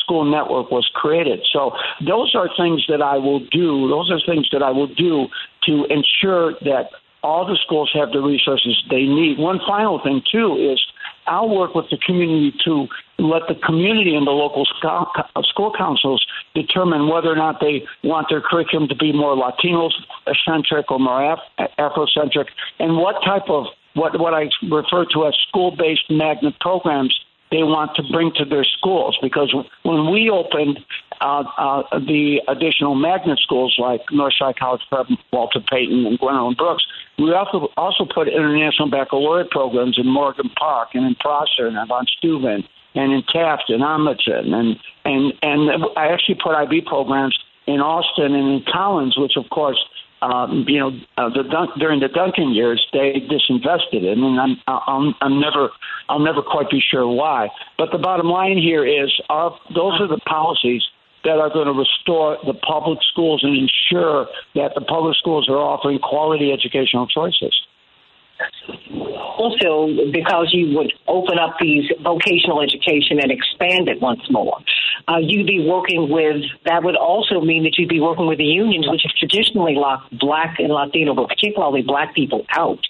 [0.03, 1.41] school network was created.
[1.53, 1.73] So
[2.07, 3.89] those are things that I will do.
[3.89, 5.27] Those are things that I will do
[5.65, 6.91] to ensure that
[7.23, 9.39] all the schools have the resources they need.
[9.39, 10.81] One final thing too is
[11.27, 12.87] I'll work with the community to
[13.19, 16.25] let the community and the local school councils
[16.55, 19.91] determine whether or not they want their curriculum to be more Latino
[20.45, 22.47] centric or more Af- Afrocentric,
[22.79, 27.19] and what type of what what I refer to as school based magnet programs
[27.51, 29.17] they want to bring to their schools.
[29.23, 30.81] Because when we opened
[31.21, 36.85] uh, uh, the additional magnet schools like Northside College Prep, Walter Payton, and Gwendolyn Brooks,
[37.19, 42.07] we also also put international baccalaureate programs in Morgan Park and in Prosser and Von
[42.19, 47.81] Steuben and in Taft and Edmonton and and and I actually put IB programs in
[47.81, 49.79] Austin and in Collins, which of course
[50.27, 54.57] um, you know, uh, the Dun- during the Duncan years, they disinvested it, and I'm,
[54.67, 55.71] I'm, I'm never,
[56.09, 57.49] I'll never quite be sure why.
[57.79, 60.83] But the bottom line here is, our, those are the policies
[61.25, 65.59] that are going to restore the public schools and ensure that the public schools are
[65.59, 67.55] offering quality educational choices
[69.37, 74.59] also because you would open up these vocational education and expand it once more.
[75.09, 78.45] Uh, you'd be working with, that would also mean that you'd be working with the
[78.45, 82.81] unions, which have traditionally locked black and Latino, but particularly black people out.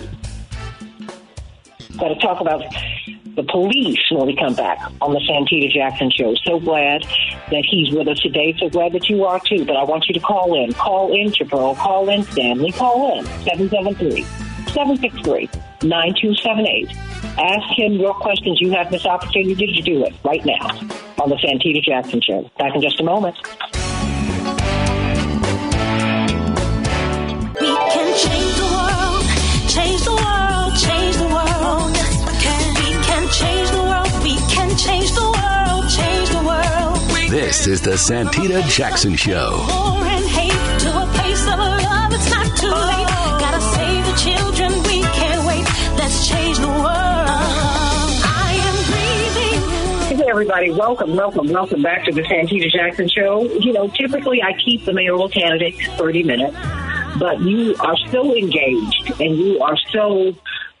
[1.97, 2.63] Got to talk about
[3.35, 6.35] the police when we come back on the Santita Jackson Show.
[6.43, 7.03] So glad
[7.49, 8.55] that he's with us today.
[8.59, 9.65] So glad that you are too.
[9.65, 10.73] But I want you to call in.
[10.73, 11.75] Call in, Shapearl.
[11.77, 12.71] Call in, Stanley.
[12.71, 14.23] Call in, 773
[14.73, 15.49] 763
[15.83, 16.89] 9278.
[17.37, 18.59] Ask him your questions.
[18.61, 20.67] You have this opportunity to do it right now
[21.21, 22.49] on the Santita Jackson Show.
[22.57, 23.35] Back in just a moment.
[37.33, 39.65] Change the Santita Jackson Show.
[50.09, 50.71] Hey, everybody.
[50.71, 53.43] Welcome, welcome, welcome back to the Santita Jackson Show.
[53.43, 56.55] You know, typically I keep the mayoral candidate 30 minutes,
[57.17, 60.35] but you are so engaged and you are so.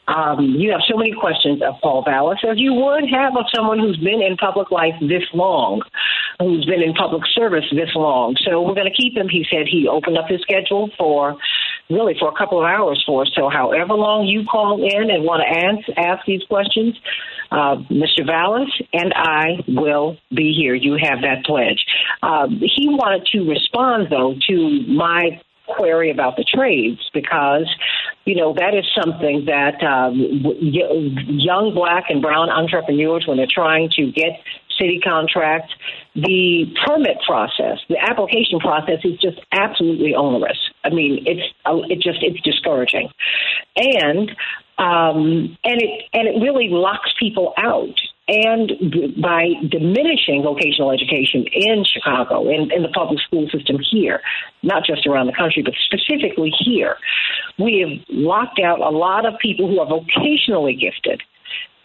[0.05, 3.79] Um, you have so many questions of Paul Vallas, as you would have of someone
[3.79, 5.81] who's been in public life this long,
[6.39, 8.35] who's been in public service this long.
[8.45, 9.27] So we're going to keep him.
[9.29, 11.37] He said he opened up his schedule for
[11.89, 13.31] really for a couple of hours for us.
[13.35, 16.97] So however long you call in and want to ask, ask these questions,
[17.51, 18.25] uh, Mr.
[18.25, 20.75] Vallas and I will be here.
[20.75, 21.85] You have that pledge.
[22.21, 27.67] Um, he wanted to respond, though, to my query about the trades because,
[28.25, 33.89] you know, that is something that um, young black and brown entrepreneurs, when they're trying
[33.95, 34.41] to get
[34.79, 35.73] city contracts,
[36.15, 40.59] the permit process, the application process is just absolutely onerous.
[40.83, 43.09] I mean, it's uh, it just it's discouraging,
[43.75, 44.29] and
[44.77, 47.99] um, and it and it really locks people out.
[48.25, 48.71] And
[49.21, 54.21] by diminishing vocational education in Chicago, in, in the public school system here,
[54.61, 56.95] not just around the country, but specifically here,
[57.59, 61.21] we have locked out a lot of people who are vocationally gifted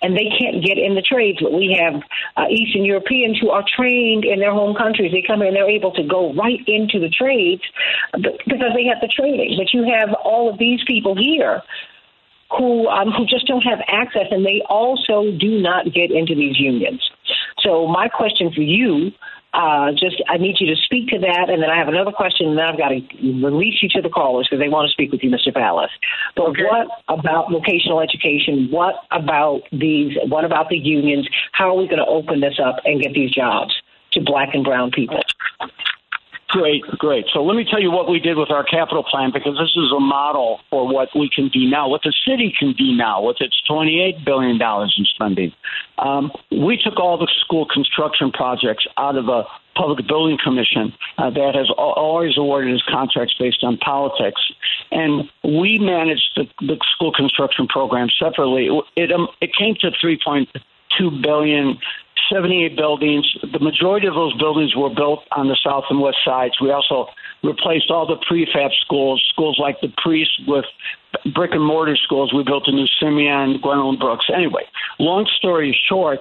[0.00, 1.38] and they can't get in the trades.
[1.40, 2.00] But we have
[2.36, 5.12] uh, Eastern Europeans who are trained in their home countries.
[5.12, 7.62] They come in, they're able to go right into the trades
[8.12, 9.58] because they have the training.
[9.58, 11.62] But you have all of these people here
[12.56, 16.58] who um, who just don't have access, and they also do not get into these
[16.58, 17.02] unions.
[17.60, 19.10] So my question for you,
[19.54, 22.48] uh, just I need you to speak to that, and then I have another question,
[22.48, 23.00] and then I've got to
[23.42, 25.52] release you to the callers because they want to speak with you, Mr.
[25.52, 25.90] Vallas.
[26.36, 28.68] But what about vocational education?
[28.70, 30.16] What about these?
[30.28, 31.28] What about the unions?
[31.52, 33.74] How are we going to open this up and get these jobs
[34.12, 35.20] to black and brown people?
[36.48, 37.26] Great, great.
[37.34, 39.92] So let me tell you what we did with our capital plan because this is
[39.94, 43.36] a model for what we can do now, what the city can do now with
[43.40, 45.52] its $28 billion in spending.
[45.98, 49.44] Um, we took all the school construction projects out of a
[49.76, 54.40] Public Building Commission uh, that has al- always awarded its contracts based on politics.
[54.90, 58.70] And we managed the, the school construction program separately.
[58.96, 61.78] It, um, it came to 3.2 billion
[62.32, 63.27] 78 buildings.
[63.53, 66.55] The majority of those buildings were built on the south and west sides.
[66.61, 67.07] We also
[67.43, 70.65] replaced all the prefab schools, schools like the Priest with
[71.35, 72.32] brick and mortar schools.
[72.35, 74.27] We built a new Simeon, Gwendolyn Brooks.
[74.35, 74.65] Anyway,
[74.99, 76.20] long story short,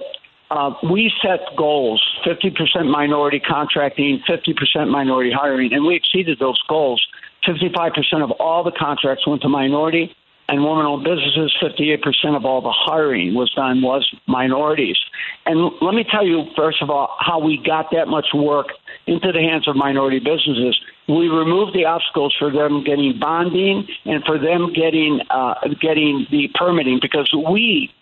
[0.50, 7.04] uh, we set goals 50% minority contracting, 50% minority hiring, and we exceeded those goals.
[7.46, 10.14] 55% of all the contracts went to minority,
[10.48, 14.96] and women-owned businesses, 58% of all the hiring was done was minorities.
[15.44, 18.68] And let me tell you, first of all, how we got that much work
[19.06, 20.78] into the hands of minority businesses.
[21.06, 26.48] We removed the obstacles for them getting bonding and for them getting uh, getting the
[26.54, 27.92] permitting because we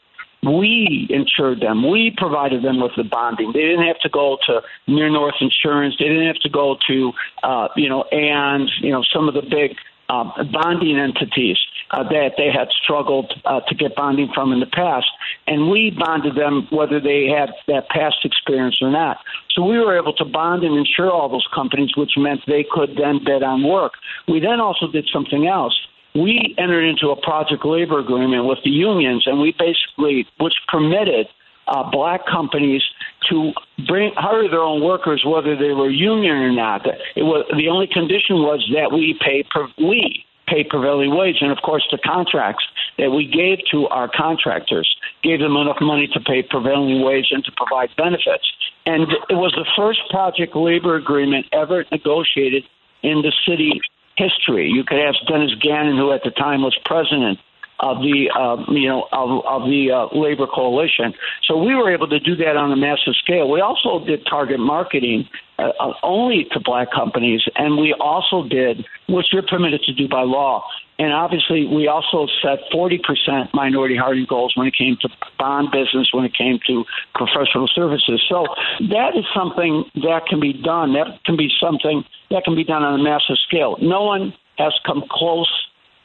[0.42, 1.88] we insured them.
[1.90, 3.52] We provided them with the bonding.
[3.52, 5.96] They didn't have to go to Near North Insurance.
[5.98, 7.12] They didn't have to go to,
[7.42, 9.76] uh, you know, and you know some of the big
[10.08, 11.56] uh, bonding entities
[11.90, 15.06] uh, that they had struggled uh, to get bonding from in the past.
[15.46, 19.18] And we bonded them whether they had that past experience or not.
[19.50, 22.96] So we were able to bond and insure all those companies, which meant they could
[22.96, 23.92] then bid on work.
[24.28, 25.74] We then also did something else.
[26.14, 31.28] We entered into a project labor agreement with the unions, and we basically, which permitted
[31.66, 32.82] uh, black companies
[33.28, 33.52] to
[33.86, 36.86] bring hire their own workers, whether they were union or not.
[37.16, 41.50] It was the only condition was that we pay per, we pay prevailing wage, and
[41.50, 42.64] of course the contracts
[42.98, 44.88] that we gave to our contractors
[45.22, 48.46] gave them enough money to pay prevailing wage and to provide benefits.
[48.86, 52.64] And it was the first project labor agreement ever negotiated
[53.02, 53.80] in the city
[54.16, 54.68] history.
[54.68, 57.38] You could ask Dennis Gannon, who at the time was president
[57.80, 61.14] of the uh, you know of, of the uh, labor coalition.
[61.44, 63.50] So we were able to do that on a massive scale.
[63.50, 65.28] We also did target marketing
[65.58, 70.08] uh, uh, only to black companies, and we also did, which you're permitted to do
[70.08, 70.64] by law.
[70.98, 76.08] And obviously, we also set 40% minority hiring goals when it came to bond business,
[76.12, 76.84] when it came to
[77.14, 78.24] professional services.
[78.30, 78.46] So
[78.88, 80.94] that is something that can be done.
[80.94, 83.76] That can be something that can be done on a massive scale.
[83.82, 85.50] No one has come close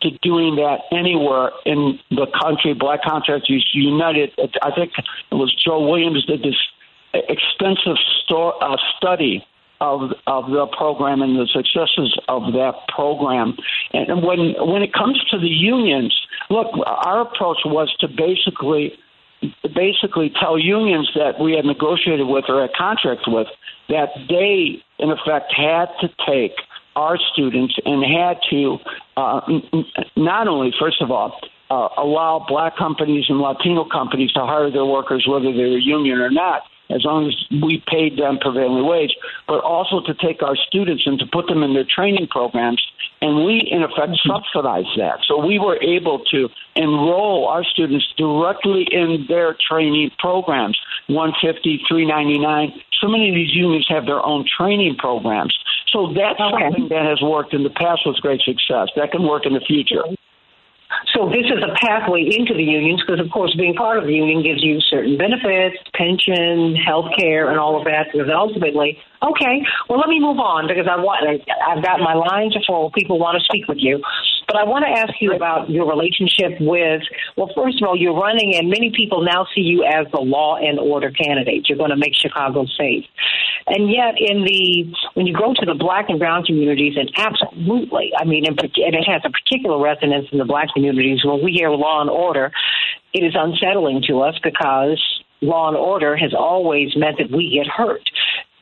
[0.02, 2.74] to doing that anywhere in the country.
[2.74, 4.92] Black Contractors United, I think
[5.32, 6.58] it was Joe Williams did this
[7.14, 7.98] extensive
[8.30, 9.46] uh, study
[9.82, 13.58] of of the program and the successes of that program.
[13.94, 16.16] And when when it comes to the unions,
[16.50, 18.94] look, our approach was to basically
[19.74, 23.48] basically tell unions that we had negotiated with or had contracts with
[23.90, 26.54] that they in effect had to take
[26.96, 28.78] our students and had to
[29.18, 29.42] uh,
[30.16, 31.40] not only, first of all,
[31.70, 36.20] uh, allow black companies and Latino companies to hire their workers whether they were union
[36.20, 39.16] or not, as long as we paid them prevailing wage,
[39.48, 42.82] but also to take our students and to put them in their training programs.
[43.22, 44.32] And we, in effect, mm-hmm.
[44.32, 45.20] subsidize that.
[45.28, 50.78] So we were able to enroll our students directly in their training programs,
[51.08, 52.74] 150, 399.
[53.00, 55.58] So many of these unions have their own training programs.
[55.88, 58.90] So that's something that has worked in the past with great success.
[58.96, 60.04] That can work in the future.
[61.14, 64.14] So this is a pathway into the unions because, of course, being part of the
[64.14, 68.08] union gives you certain benefits, pension, health care, and all of that.
[68.12, 72.56] Because ultimately, okay, well, let me move on because I want I've got my lines
[72.56, 72.92] are full.
[72.92, 74.02] People want to speak with you,
[74.48, 77.02] but I want to ask you about your relationship with.
[77.38, 80.58] Well, first of all, you're running, and many people now see you as the law
[80.58, 81.70] and order candidate.
[81.70, 83.06] You're going to make Chicago safe.
[83.68, 88.12] And yet, in the when you go to the black and brown communities, and absolutely,
[88.18, 91.24] I mean, and it has a particular resonance in the black communities.
[91.24, 92.52] When we hear law and order,
[93.14, 95.00] it is unsettling to us because
[95.42, 98.02] law and order has always meant that we get hurt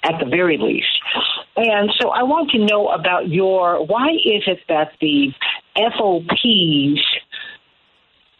[0.04, 0.88] at the very least.
[1.56, 5.34] And so I want to know about your why is it that the
[5.76, 7.04] FOP's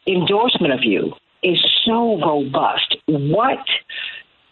[0.08, 1.14] endorsement of you
[1.44, 2.98] is so robust?
[3.08, 3.66] What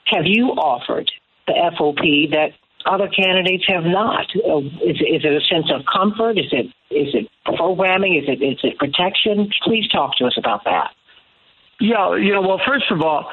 [0.08, 1.12] have you offered
[1.48, 2.50] the FOP that
[2.86, 4.28] other candidates have not?
[4.36, 6.38] Uh, Is, is it a sense of comfort?
[6.38, 8.16] Is it is it programming?
[8.16, 9.50] Is it is it protection?
[9.64, 10.92] Please talk to us about that.
[11.80, 13.30] Yeah, you know, well, first of all,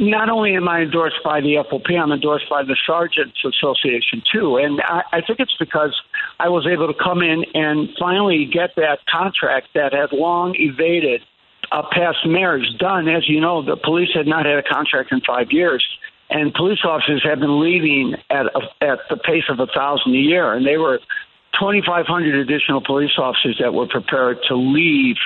[0.00, 4.56] not only am I endorsed by the FOP, I'm endorsed by the Sergeants Association too.
[4.56, 5.94] And I, I think it's because
[6.40, 11.22] I was able to come in and finally get that contract that had long evaded
[11.70, 13.06] uh, past mayors done.
[13.06, 15.84] As you know, the police had not had a contract in five years.
[16.28, 20.18] And police officers have been leaving at a, at the pace of a thousand a
[20.18, 20.98] year, and they were
[21.58, 25.16] 2,500 additional police officers that were prepared to leave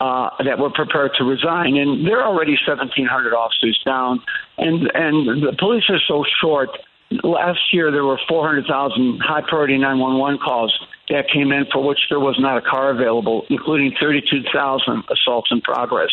[0.00, 4.20] uh, that were prepared to resign, and there are already 1,700 officers down,
[4.58, 6.70] and and the police are so short.
[7.22, 10.76] Last year there were 400,000 high priority 911 calls
[11.10, 15.60] that came in for which there was not a car available, including 32,000 assaults in
[15.60, 16.10] progress.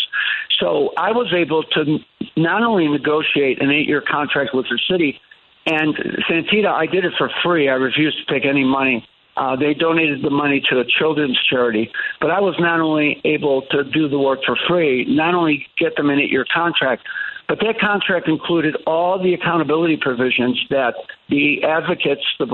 [0.60, 1.98] So I was able to
[2.36, 5.20] not only negotiate an eight-year contract with the city,
[5.66, 5.96] and
[6.30, 7.70] Santita, I did it for free.
[7.70, 11.92] I refused to take any money uh, they donated the money to a children's charity.
[12.20, 15.96] But I was not only able to do the work for free, not only get
[15.96, 17.04] them an eight year contract,
[17.48, 20.94] but that contract included all the accountability provisions that
[21.30, 22.46] the advocates, the,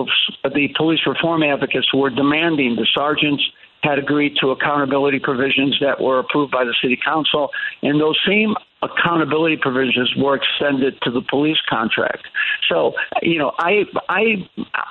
[0.43, 2.75] the police reform advocates, were demanding.
[2.75, 3.43] The sergeants
[3.83, 7.51] had agreed to accountability provisions that were approved by the city council,
[7.83, 12.27] and those same accountability provisions were extended to the police contract.
[12.69, 14.47] So, you know, I I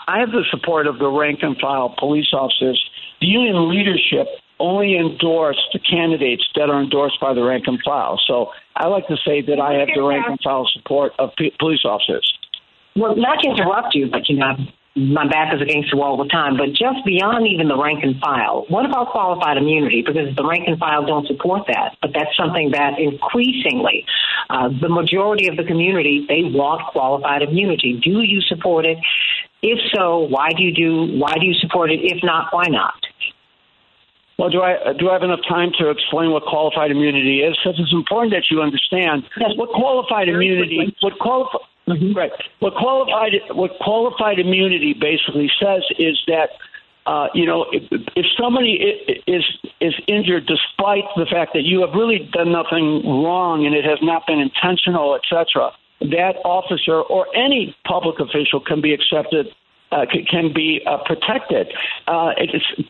[0.08, 2.82] I have the support of the rank and file police officers.
[3.20, 4.26] The union leadership
[4.58, 8.20] only endorse the candidates that are endorsed by the rank and file.
[8.26, 11.52] So, I like to say that I have the rank and file support of p-
[11.58, 12.32] police officers.
[12.96, 14.56] Well, not to interrupt you, but you know,
[14.96, 16.56] my back is against the wall all the time.
[16.56, 20.02] But just beyond even the rank and file, what about qualified immunity?
[20.02, 24.06] Because the rank and file don't support that, but that's something that increasingly
[24.48, 28.00] uh, the majority of the community they want qualified immunity.
[28.02, 28.98] Do you support it?
[29.62, 31.18] If so, why do you do?
[31.18, 32.00] Why do you support it?
[32.00, 32.94] If not, why not?
[34.38, 37.56] Well, do I do I have enough time to explain what qualified immunity is?
[37.56, 39.24] Because it's important that you understand
[39.56, 42.18] what qualified immunity, what qualified Mm-hmm.
[42.18, 42.32] Right.
[42.58, 46.50] What qualified what qualified immunity basically says is that
[47.06, 47.84] uh, you know if,
[48.16, 48.72] if somebody
[49.26, 49.44] is
[49.80, 53.98] is injured despite the fact that you have really done nothing wrong and it has
[54.02, 59.46] not been intentional, etc., that officer or any public official can be accepted.
[59.92, 61.72] Uh, can be uh, protected.
[62.08, 62.32] Uh,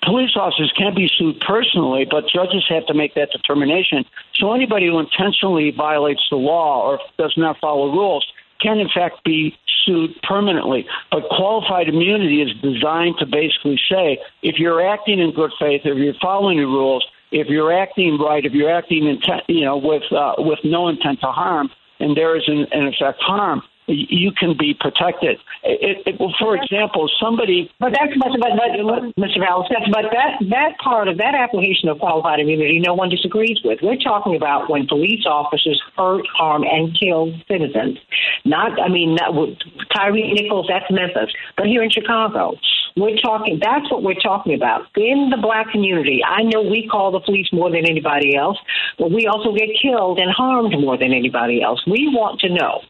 [0.02, 4.02] police officers can't be sued personally, but judges have to make that determination.
[4.32, 8.24] So anybody who intentionally violates the law or does not follow rules
[8.60, 10.86] can in fact be sued permanently.
[11.10, 15.96] But qualified immunity is designed to basically say if you're acting in good faith, if
[15.96, 20.04] you're following the rules, if you're acting right, if you're acting intent, you know, with
[20.12, 21.70] uh, with no intent to harm,
[22.00, 25.38] and there is in, in effect harm, you can be protected.
[25.62, 27.70] It, it, well, for example, somebody.
[27.78, 29.38] But that's but, but, but Mr.
[29.38, 33.80] Vallas, but that that part of that application of qualified immunity, no one disagrees with.
[33.82, 37.98] We're talking about when police officers hurt, harm, and kill citizens.
[38.44, 39.34] Not, I mean, not,
[39.94, 42.54] Tyre Nichols, that's Memphis, but here in Chicago,
[42.96, 43.60] we're talking.
[43.60, 46.22] That's what we're talking about in the black community.
[46.26, 48.58] I know we call the police more than anybody else,
[48.98, 51.82] but we also get killed and harmed more than anybody else.
[51.86, 52.80] We want to know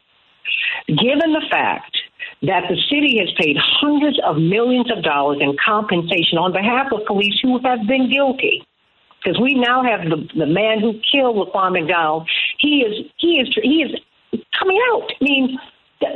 [0.87, 1.97] Given the fact
[2.43, 7.05] that the city has paid hundreds of millions of dollars in compensation on behalf of
[7.05, 8.65] police who have been guilty,
[9.23, 12.29] because we now have the the man who killed Laquan McDonald.
[12.59, 15.11] He is he is he is coming out.
[15.19, 15.59] I mean,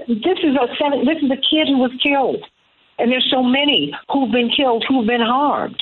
[0.08, 2.45] this is a seven, this is a kid who was killed,
[2.99, 5.82] and there's so many who've been killed who've been harmed.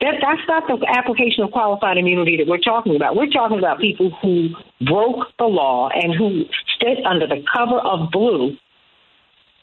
[0.00, 3.16] That, that's not the application of qualified immunity that we're talking about.
[3.16, 4.50] We're talking about people who
[4.84, 6.44] broke the law and who
[6.76, 8.56] stood under the cover of blue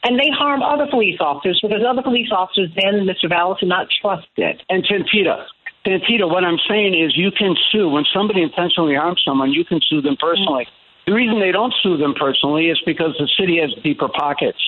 [0.04, 3.28] and they harm other police officers because other police officers then, Mr.
[3.28, 4.62] Vallas, are not trusted.
[4.68, 5.46] And Santita,
[5.86, 7.88] Santita, what I'm saying is you can sue.
[7.88, 10.64] When somebody intentionally harms someone, you can sue them personally.
[10.64, 11.10] Mm-hmm.
[11.10, 14.60] The reason they don't sue them personally is because the city has deeper pockets.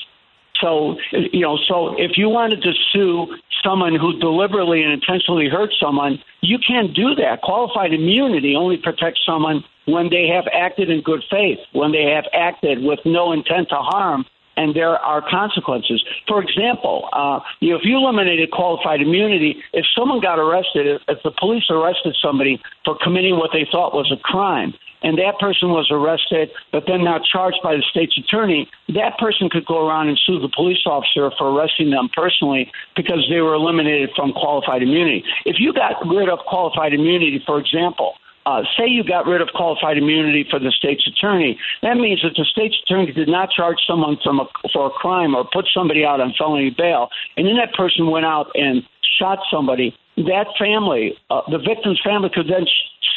[0.60, 5.70] So, you know, so if you wanted to sue someone who deliberately and intentionally hurt
[5.80, 7.42] someone, you can't do that.
[7.42, 12.24] Qualified immunity only protects someone when they have acted in good faith, when they have
[12.32, 14.24] acted with no intent to harm,
[14.56, 16.02] and there are consequences.
[16.26, 21.02] For example, uh, you know, if you eliminated qualified immunity, if someone got arrested, if,
[21.08, 24.74] if the police arrested somebody for committing what they thought was a crime,
[25.06, 29.48] and that person was arrested, but then not charged by the state's attorney, that person
[29.48, 33.54] could go around and sue the police officer for arresting them personally because they were
[33.54, 35.22] eliminated from qualified immunity.
[35.44, 38.14] If you got rid of qualified immunity, for example,
[38.46, 42.34] uh, say you got rid of qualified immunity for the state's attorney, that means that
[42.34, 46.04] the state's attorney did not charge someone from a, for a crime or put somebody
[46.04, 48.82] out on felony bail, and then that person went out and
[49.20, 49.94] shot somebody.
[50.16, 52.66] That family, uh, the victim's family, could then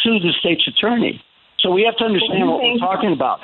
[0.03, 1.19] sue the state's attorney.
[1.61, 3.39] So we have to understand what we're talking about.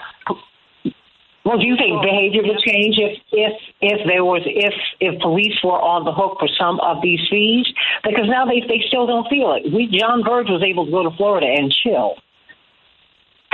[1.46, 5.54] Well, do you think behavior would change if if if there was if if police
[5.64, 7.68] were on the hook for some of these fees?
[8.04, 9.72] Because now they they still don't feel it.
[9.72, 12.18] We John Burge was able to go to Florida and chill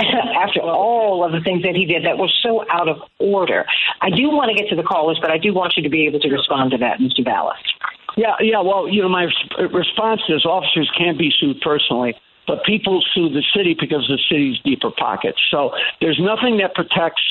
[0.00, 3.66] after all of the things that he did that were so out of order.
[4.00, 6.06] I do want to get to the callers, but I do want you to be
[6.06, 7.22] able to respond to that, Mr.
[7.22, 7.60] Vallas.
[8.16, 8.62] Yeah, yeah.
[8.62, 9.28] Well, you know, my
[9.68, 14.58] response is officers can't be sued personally but people sue the city because the city's
[14.64, 15.38] deeper pockets.
[15.50, 15.70] So
[16.00, 17.22] there's nothing that protects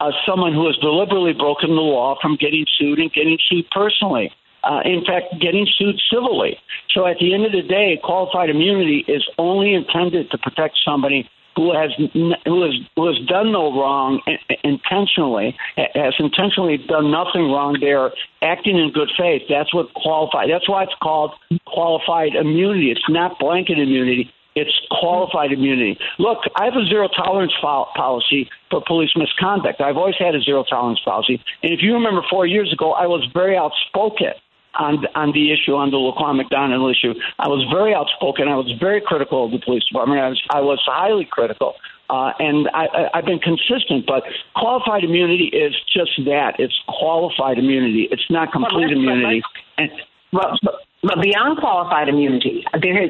[0.00, 4.32] uh, someone who has deliberately broken the law from getting sued and getting sued personally.
[4.64, 6.58] Uh, in fact, getting sued civilly.
[6.90, 11.28] So at the end of the day, qualified immunity is only intended to protect somebody
[11.58, 14.20] who has who has who has done no wrong
[14.62, 17.78] intentionally, has intentionally done nothing wrong.
[17.80, 18.12] They're
[18.42, 19.42] acting in good faith.
[19.48, 20.50] That's what qualified.
[20.50, 21.32] That's why it's called
[21.66, 22.92] qualified immunity.
[22.92, 24.30] It's not blanket immunity.
[24.54, 25.98] It's qualified immunity.
[26.18, 29.80] Look, I have a zero tolerance policy for police misconduct.
[29.80, 31.40] I've always had a zero tolerance policy.
[31.62, 34.34] And if you remember four years ago, I was very outspoken
[34.74, 37.14] on on the issue, on the Laquan McDonald issue.
[37.38, 38.48] I was very outspoken.
[38.48, 40.20] I was very critical of the police department.
[40.20, 41.74] I was, I was highly critical.
[42.10, 44.22] Uh, and I, I, I've been consistent, but
[44.56, 46.54] qualified immunity is just that.
[46.58, 48.08] It's qualified immunity.
[48.10, 49.42] It's not complete immunity.
[49.76, 49.90] And,
[50.32, 50.56] well,
[51.02, 53.08] but beyond qualified immunity, there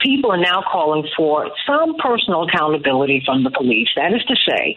[0.00, 3.88] people are now calling for some personal accountability from the police.
[3.96, 4.76] That is to say,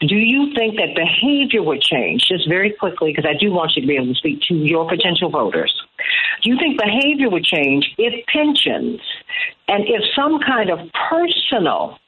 [0.00, 3.12] do you think that behavior would change just very quickly?
[3.12, 5.74] Because I do want you to be able to speak to your potential voters.
[6.42, 9.00] Do you think behavior would change if pensions
[9.66, 10.78] and if some kind of
[11.10, 11.98] personal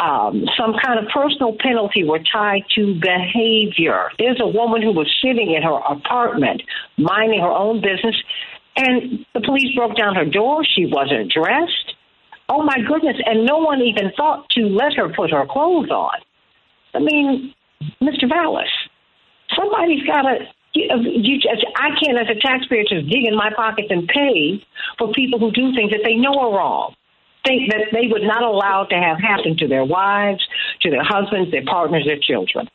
[0.00, 4.10] um, some kind of personal penalty were tied to behavior.
[4.18, 6.62] There's a woman who was sitting in her apartment,
[6.96, 8.14] minding her own business,
[8.78, 10.64] and the police broke down her door.
[10.64, 11.94] She wasn't dressed.
[12.48, 13.16] Oh my goodness.
[13.26, 16.14] And no one even thought to let her put her clothes on.
[16.94, 17.54] I mean,
[18.00, 18.28] Mr.
[18.28, 18.70] Vallas,
[19.54, 20.38] somebody's got to.
[20.74, 24.62] You, uh, I can't, as a taxpayer, just dig in my pockets and pay
[24.96, 26.94] for people who do things that they know are wrong.
[27.44, 30.46] Think that they would not allow to have happen to their wives,
[30.82, 32.68] to their husbands, their partners, their children.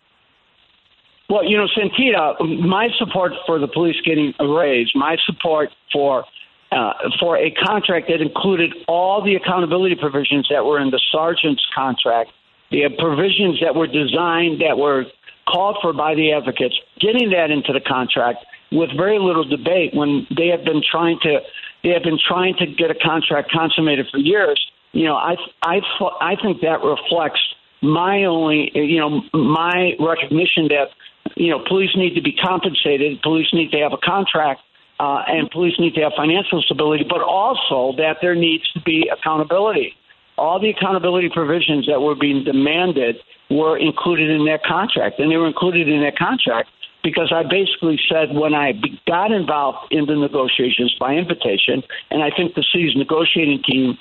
[1.33, 6.25] Well, you know, Santita, my support for the police getting a raise, my support for
[6.71, 11.65] uh, for a contract that included all the accountability provisions that were in the sergeant's
[11.73, 12.29] contract,
[12.69, 15.05] the provisions that were designed that were
[15.49, 20.27] called for by the advocates, getting that into the contract with very little debate when
[20.37, 21.39] they have been trying to
[21.83, 24.61] they have been trying to get a contract consummated for years.
[24.91, 25.81] You know, I I
[26.21, 27.41] I think that reflects
[27.81, 30.89] my only you know my recognition that
[31.35, 34.61] you know, police need to be compensated, police need to have a contract,
[34.99, 39.09] uh, and police need to have financial stability, but also that there needs to be
[39.11, 39.95] accountability.
[40.37, 43.17] All the accountability provisions that were being demanded
[43.49, 46.69] were included in that contract, and they were included in that contract
[47.03, 48.73] because I basically said when I
[49.05, 53.97] got involved in the negotiations by invitation, and I think the city's negotiating team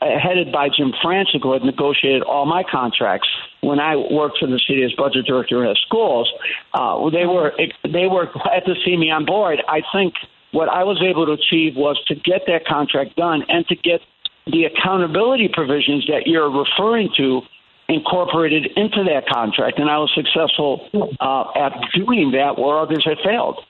[0.00, 3.28] headed by Jim Franczek, who had negotiated all my contracts
[3.60, 6.32] when I worked for the city as budget director at schools.
[6.72, 7.52] Uh, they were
[7.84, 9.62] they were glad to see me on board.
[9.68, 10.14] I think
[10.52, 14.00] what I was able to achieve was to get that contract done and to get
[14.46, 17.42] the accountability provisions that you're referring to
[17.88, 19.78] incorporated into that contract.
[19.78, 20.88] And I was successful
[21.20, 23.60] uh, at doing that where others had failed.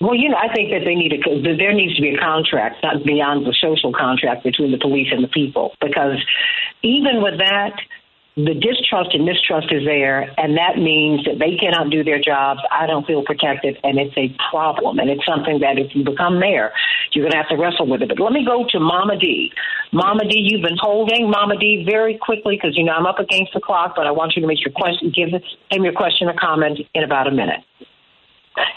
[0.00, 2.82] Well, you know, I think that they need a there needs to be a contract,
[2.82, 6.18] not beyond the social contract between the police and the people, because
[6.82, 7.78] even with that,
[8.36, 12.58] the distrust and mistrust is there, and that means that they cannot do their jobs.
[12.68, 14.98] I don't feel protected, and it's a problem.
[14.98, 16.72] And it's something that if you become mayor,
[17.12, 18.08] you're going to have to wrestle with it.
[18.08, 19.52] But let me go to Mama D.
[19.92, 23.54] Mama D, you've been holding Mama D very quickly because you know I'm up against
[23.54, 26.34] the clock, but I want you to make your question, give him your question or
[26.34, 27.62] comment in about a minute.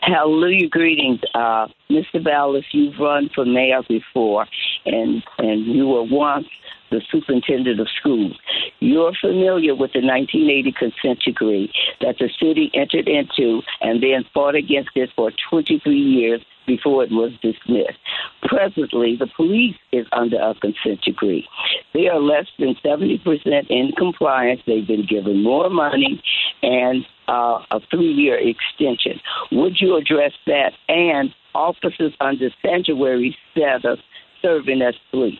[0.01, 2.23] Hallelujah, greetings, uh, Mr.
[2.23, 2.65] Vallas.
[2.71, 4.47] You've run for mayor before,
[4.85, 6.47] and and you were once
[6.89, 8.37] the superintendent of schools.
[8.79, 11.71] You're familiar with the 1980 consent decree
[12.01, 17.11] that the city entered into and then fought against it for 23 years before it
[17.11, 17.97] was dismissed.
[18.43, 21.47] Presently, the police is under a consent decree.
[21.93, 24.61] They are less than 70% in compliance.
[24.65, 26.21] They've been given more money
[26.61, 29.19] and uh, a three year extension.
[29.51, 30.73] Would you address that?
[30.87, 33.99] And officers under sanctuary status
[34.41, 35.39] serving as police.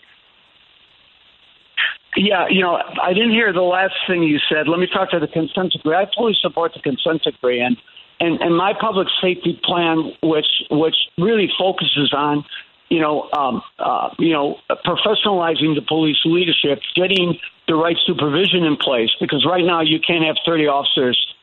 [2.16, 4.68] Yeah, you know, I didn't hear the last thing you said.
[4.68, 5.96] Let me talk to the consent decree.
[5.96, 7.78] I fully support the consent decree, and
[8.20, 12.44] and, and my public safety plan, which which really focuses on,
[12.90, 17.38] you know, um, uh, you know, professionalizing the police leadership, getting
[17.68, 19.12] the right supervision in place.
[19.20, 21.37] Because right now you can't have 30 officers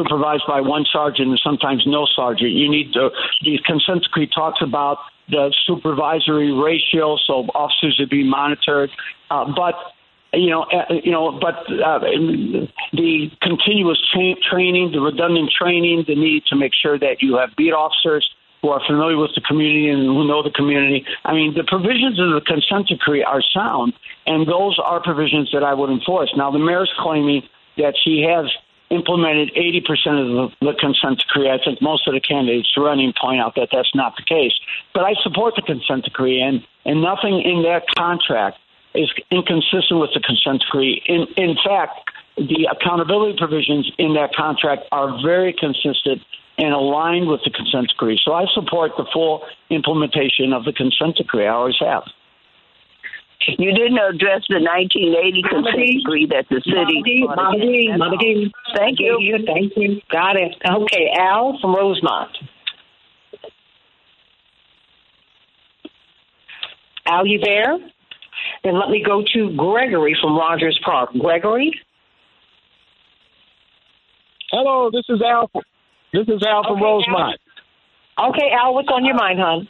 [0.00, 2.52] supervised by one sergeant and sometimes no sergeant.
[2.52, 3.10] You need to,
[3.42, 4.98] the consent decree talks about
[5.28, 8.90] the supervisory ratio, so officers are being monitored.
[9.30, 9.74] Uh, but
[10.32, 11.98] you know, uh, you know, but uh,
[12.92, 17.50] the continuous tra- training, the redundant training, the need to make sure that you have
[17.56, 18.28] beat officers
[18.62, 21.04] who are familiar with the community and who know the community.
[21.24, 23.94] I mean, the provisions of the consent decree are sound,
[24.26, 26.30] and those are provisions that I would enforce.
[26.36, 27.42] Now, the mayor's claiming
[27.78, 28.46] that she has
[28.90, 31.48] implemented 80% of the, consent decree.
[31.48, 34.52] I think most of the candidates running point out that that's not the case.
[34.92, 38.58] But I support the consent decree, and, and nothing in that contract
[38.94, 41.02] is inconsistent with the consent decree.
[41.06, 46.22] In, in fact, the accountability provisions in that contract are very consistent
[46.58, 48.18] and aligned with the consent decree.
[48.22, 51.46] So I support the full implementation of the consent decree.
[51.46, 52.04] I always have.
[53.46, 57.24] You didn't address the 1980 consent decree that the city.
[57.24, 58.52] Mama D, Mama D.
[58.76, 59.16] Thank you.
[59.18, 59.38] you.
[59.46, 60.00] Thank you.
[60.10, 60.54] Got it.
[60.64, 62.36] Okay, Al from Rosemont.
[67.06, 67.78] Al, you there?
[68.62, 71.10] Then let me go to Gregory from Rogers Park.
[71.18, 71.72] Gregory?
[74.50, 75.50] Hello, this is Al.
[76.12, 77.40] This is Al from Okay, Rosemont.
[78.18, 79.68] Okay, Al, what's on your uh, mind, hon?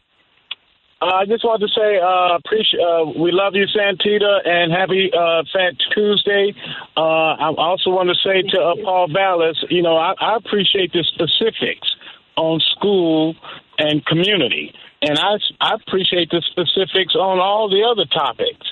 [1.01, 5.11] Uh, I just wanted to say, uh, appreciate, uh, we love you, Santita, and happy
[5.11, 6.53] uh, Fat Tuesday.
[6.95, 10.93] Uh, I also want to say to uh, Paul Vallas, you know, I, I appreciate
[10.93, 11.89] the specifics
[12.37, 13.35] on school
[13.79, 18.67] and community, and I, I appreciate the specifics on all the other topics.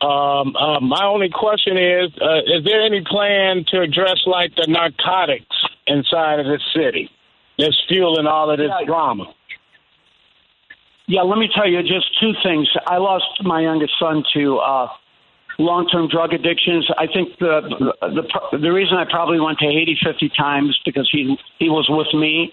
[0.00, 4.66] Um, uh, my only question is: uh, Is there any plan to address like the
[4.68, 5.56] narcotics
[5.88, 7.10] inside of the city
[7.58, 9.34] that's fueling all of this drama?
[11.06, 12.68] Yeah, let me tell you just two things.
[12.86, 14.88] I lost my youngest son to uh,
[15.58, 16.88] long-term drug addictions.
[16.96, 21.36] I think the, the the reason I probably went to Haiti 50 times because he
[21.58, 22.52] he was with me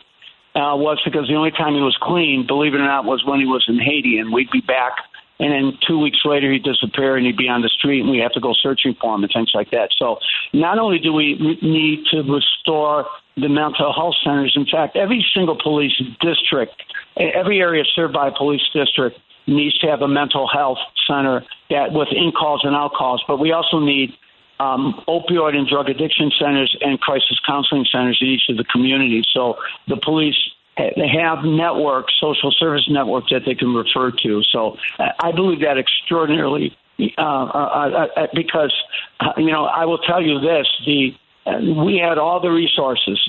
[0.55, 3.39] uh, was because the only time he was clean, believe it or not, was when
[3.39, 4.93] he was in Haiti, and we'd be back.
[5.39, 8.19] And then two weeks later, he'd disappear and he'd be on the street, and we
[8.19, 9.89] have to go searching for him and things like that.
[9.97, 10.19] So,
[10.51, 13.05] not only do we need to restore
[13.37, 16.83] the mental health centers, in fact, every single police district,
[17.17, 19.17] every area served by a police district
[19.47, 23.23] needs to have a mental health center that with in calls and out calls.
[23.27, 24.11] But we also need
[24.59, 29.25] um, opioid and drug addiction centers and crisis counseling centers in each of the communities.
[29.33, 29.55] So
[29.87, 30.35] the police
[30.79, 34.41] have networks, social service networks that they can refer to.
[34.51, 36.75] So uh, I believe that extraordinarily
[37.17, 38.73] uh, uh, uh, because
[39.19, 41.15] uh, you know I will tell you this: the
[41.45, 43.19] uh, we had all the resources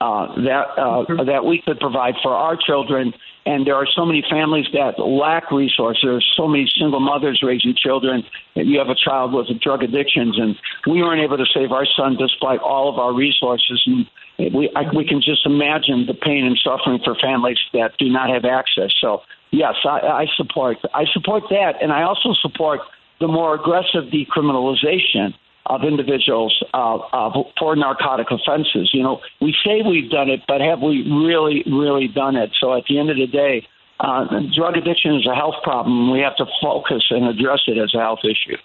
[0.00, 3.12] uh, that uh, that we could provide for our children.
[3.46, 6.02] And there are so many families that lack resources.
[6.02, 8.22] There's so many single mothers raising children.
[8.54, 10.56] You have a child with drug addictions, and
[10.86, 13.82] we weren't able to save our son despite all of our resources.
[13.86, 14.06] And
[14.48, 18.30] we I, we can just imagine the pain and suffering for families that do not
[18.30, 18.90] have access.
[19.00, 22.80] So yes, I, I support I support that, and I also support
[23.20, 25.34] the more aggressive decriminalization
[25.66, 28.90] of individuals uh, uh, for narcotic offenses.
[28.92, 32.50] You know, we say we've done it, but have we really, really done it?
[32.58, 33.66] So at the end of the day,
[34.00, 34.24] uh,
[34.56, 36.10] drug addiction is a health problem.
[36.10, 38.56] We have to focus and address it as a health issue.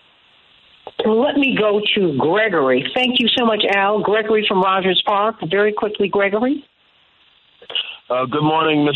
[1.03, 2.89] Let me go to Gregory.
[2.95, 4.01] Thank you so much, Al.
[4.01, 5.35] Gregory from Rogers Park.
[5.49, 6.63] Very quickly, Gregory.
[8.09, 8.95] Uh, good morning, Miss.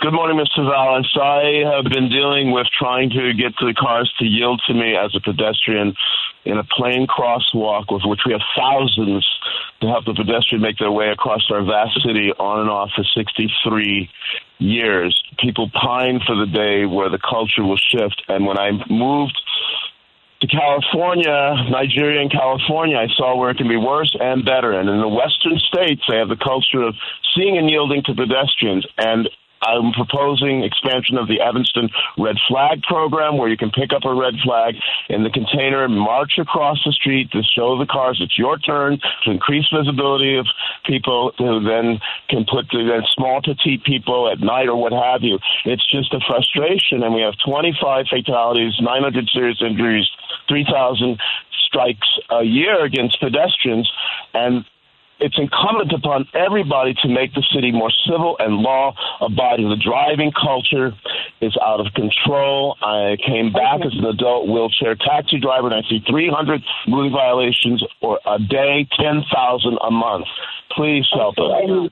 [0.00, 0.68] Good morning, Mr.
[0.68, 1.10] Vallas.
[1.20, 5.14] I have been dealing with trying to get the cars to yield to me as
[5.14, 5.94] a pedestrian
[6.44, 9.26] in a plain crosswalk, with which we have thousands
[9.80, 13.04] to help the pedestrian make their way across our vast city on and off for
[13.14, 14.10] 63
[14.58, 15.22] years.
[15.38, 18.22] People pine for the day where the culture will shift.
[18.28, 19.40] And when I moved
[20.46, 24.72] to California, Nigeria and California, I saw where it can be worse and better.
[24.72, 26.94] And in the western states, they have the culture of
[27.34, 28.86] seeing and yielding to pedestrians.
[28.98, 29.28] And
[29.66, 31.88] I'm proposing expansion of the Evanston
[32.18, 34.74] Red Flag program, where you can pick up a red flag
[35.08, 38.98] in the container, and march across the street to show the cars it's your turn
[39.24, 40.46] to increase visibility of
[40.84, 45.22] people who then can put the then small petite people at night or what have
[45.22, 45.38] you.
[45.64, 50.08] It's just a frustration, and we have 25 fatalities, 900 serious injuries,
[50.48, 51.18] 3,000
[51.66, 53.90] strikes a year against pedestrians,
[54.32, 54.64] and
[55.20, 59.68] it's incumbent upon everybody to make the city more civil and law abiding.
[59.68, 60.92] The driving culture
[61.40, 62.76] is out of control.
[62.82, 67.82] I came back as an adult wheelchair taxi driver and I see 300 moving violations
[68.00, 70.26] or a day, 10,000 a month.
[70.72, 71.90] Please help us.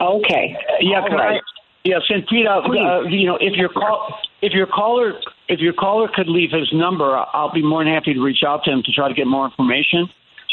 [0.00, 0.56] Okay.
[0.80, 1.40] Yeah, All can right.
[1.40, 1.40] I,
[1.84, 5.12] yeah, Santita, uh, you know, if your call, if your caller,
[5.48, 8.64] if your caller could leave his number, I'll be more than happy to reach out
[8.64, 10.08] to him to try to get more information.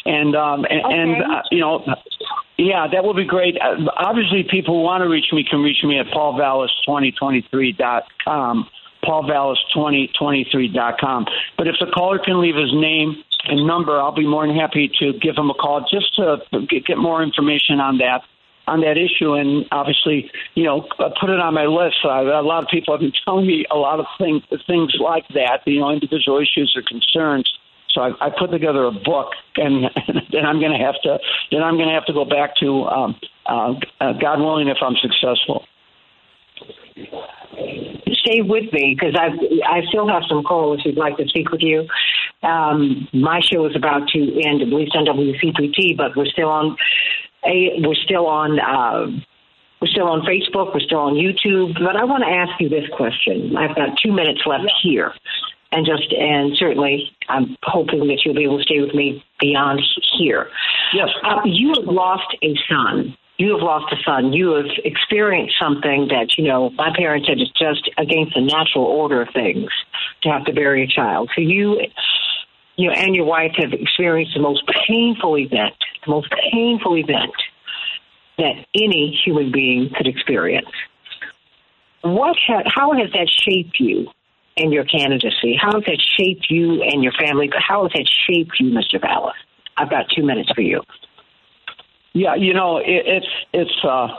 [0.06, 1.84] And um, and, and uh, you know,
[2.58, 3.56] yeah, that would be great.
[3.62, 8.68] Uh, obviously, people who want to reach me can reach me at paulvallas2023.com,
[9.04, 11.28] paulvallas2023.com.
[11.58, 14.92] But if the caller can leave his name and number, I'll be more than happy
[15.00, 18.24] to give him a call just to get get more information on that
[18.68, 22.46] on that issue and obviously you know uh, put it on my list uh, a
[22.46, 25.80] lot of people have been telling me a lot of things things like that you
[25.80, 27.52] know individual issues or concerns
[27.94, 29.86] so I, I put together a book and
[30.32, 31.20] then I'm going to have to
[31.52, 33.16] then I'm going to have to go back to um,
[33.46, 35.66] uh, uh, God willing if I'm successful
[38.24, 39.30] Stay with me because I
[39.66, 41.88] I still have some callers who'd like to speak with you.
[42.44, 46.78] Um, my show is about to end, at least on WCPT, but we're still on.
[47.46, 48.60] A, we're still on.
[48.60, 49.08] Uh,
[49.82, 50.74] we're still on Facebook.
[50.74, 51.74] We're still on YouTube.
[51.74, 53.58] But I want to ask you this question.
[53.58, 55.14] I've got two minutes left here,
[55.72, 59.82] and just and certainly I'm hoping that you'll be able to stay with me beyond
[60.18, 60.50] here.
[60.94, 61.10] Yes.
[61.24, 63.16] Uh, you have lost a son.
[63.38, 64.34] You have lost a son.
[64.34, 66.70] You have experienced something that you know.
[66.72, 69.70] My parents said it's just against the natural order of things
[70.24, 71.32] to have to bury a child.
[71.36, 71.82] So you,
[72.76, 75.74] you know, and your wife have experienced the most painful event,
[76.06, 77.34] the most painful event
[78.38, 80.70] that any human being could experience.
[82.02, 82.36] What?
[82.48, 84.08] Ha- how has that shaped you
[84.58, 85.58] and your candidacy?
[85.60, 87.50] How has that shaped you and your family?
[87.56, 89.00] How has that shaped you, Mr.
[89.02, 89.36] Vallas?
[89.78, 90.82] I've got two minutes for you.
[92.14, 94.10] Yeah, you know, it, it's it's uh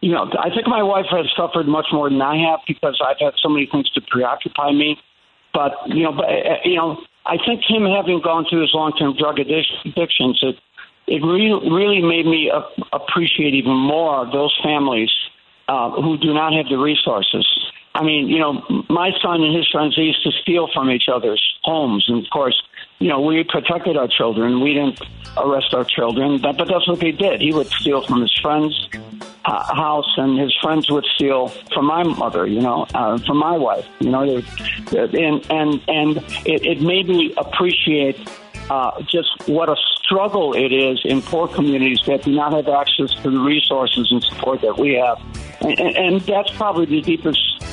[0.00, 3.16] you know, I think my wife has suffered much more than I have because I've
[3.18, 4.98] had so many things to preoccupy me.
[5.54, 9.16] But you know, but uh, you know, I think him having gone through his long-term
[9.16, 10.56] drug addic- addictions, it
[11.06, 12.52] it really really made me
[12.92, 15.10] appreciate even more those families
[15.68, 17.46] uh, who do not have the resources.
[17.94, 21.42] I mean, you know, my son and his friends used to steal from each other's
[21.62, 22.60] homes, and of course,
[22.98, 24.60] you know, we protected our children.
[24.60, 25.00] We didn't
[25.36, 27.40] arrest our children, but, but that's what they did.
[27.40, 28.88] He would steal from his friends'
[29.44, 32.46] uh, house, and his friends would steal from my mother.
[32.46, 33.86] You know, uh, from my wife.
[34.00, 34.40] You know,
[34.90, 36.16] they, and and and
[36.46, 38.18] it, it made me appreciate
[38.70, 43.14] uh, just what a struggle it is in poor communities that do not have access
[43.22, 45.20] to the resources and support that we have,
[45.60, 47.63] and, and, and that's probably the deepest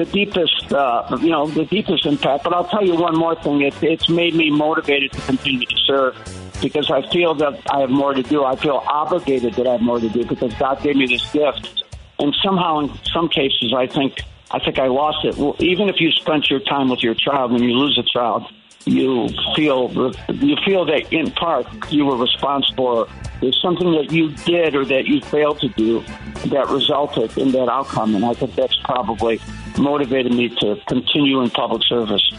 [0.00, 2.44] the deepest, uh, you know, the deepest impact.
[2.44, 5.76] But I'll tell you one more thing: it, it's made me motivated to continue to
[5.76, 6.16] serve
[6.62, 8.44] because I feel that I have more to do.
[8.44, 11.84] I feel obligated that I have more to do because God gave me this gift,
[12.18, 14.20] and somehow, in some cases, I think
[14.50, 15.36] I think I lost it.
[15.36, 18.50] Well, even if you spent your time with your child, when you lose a child,
[18.86, 23.06] you feel you feel that in part you were responsible.
[23.42, 26.04] There's something that you did or that you failed to do
[26.46, 29.40] that resulted in that outcome, and I think that's probably
[29.78, 32.32] motivated me to continue in public service.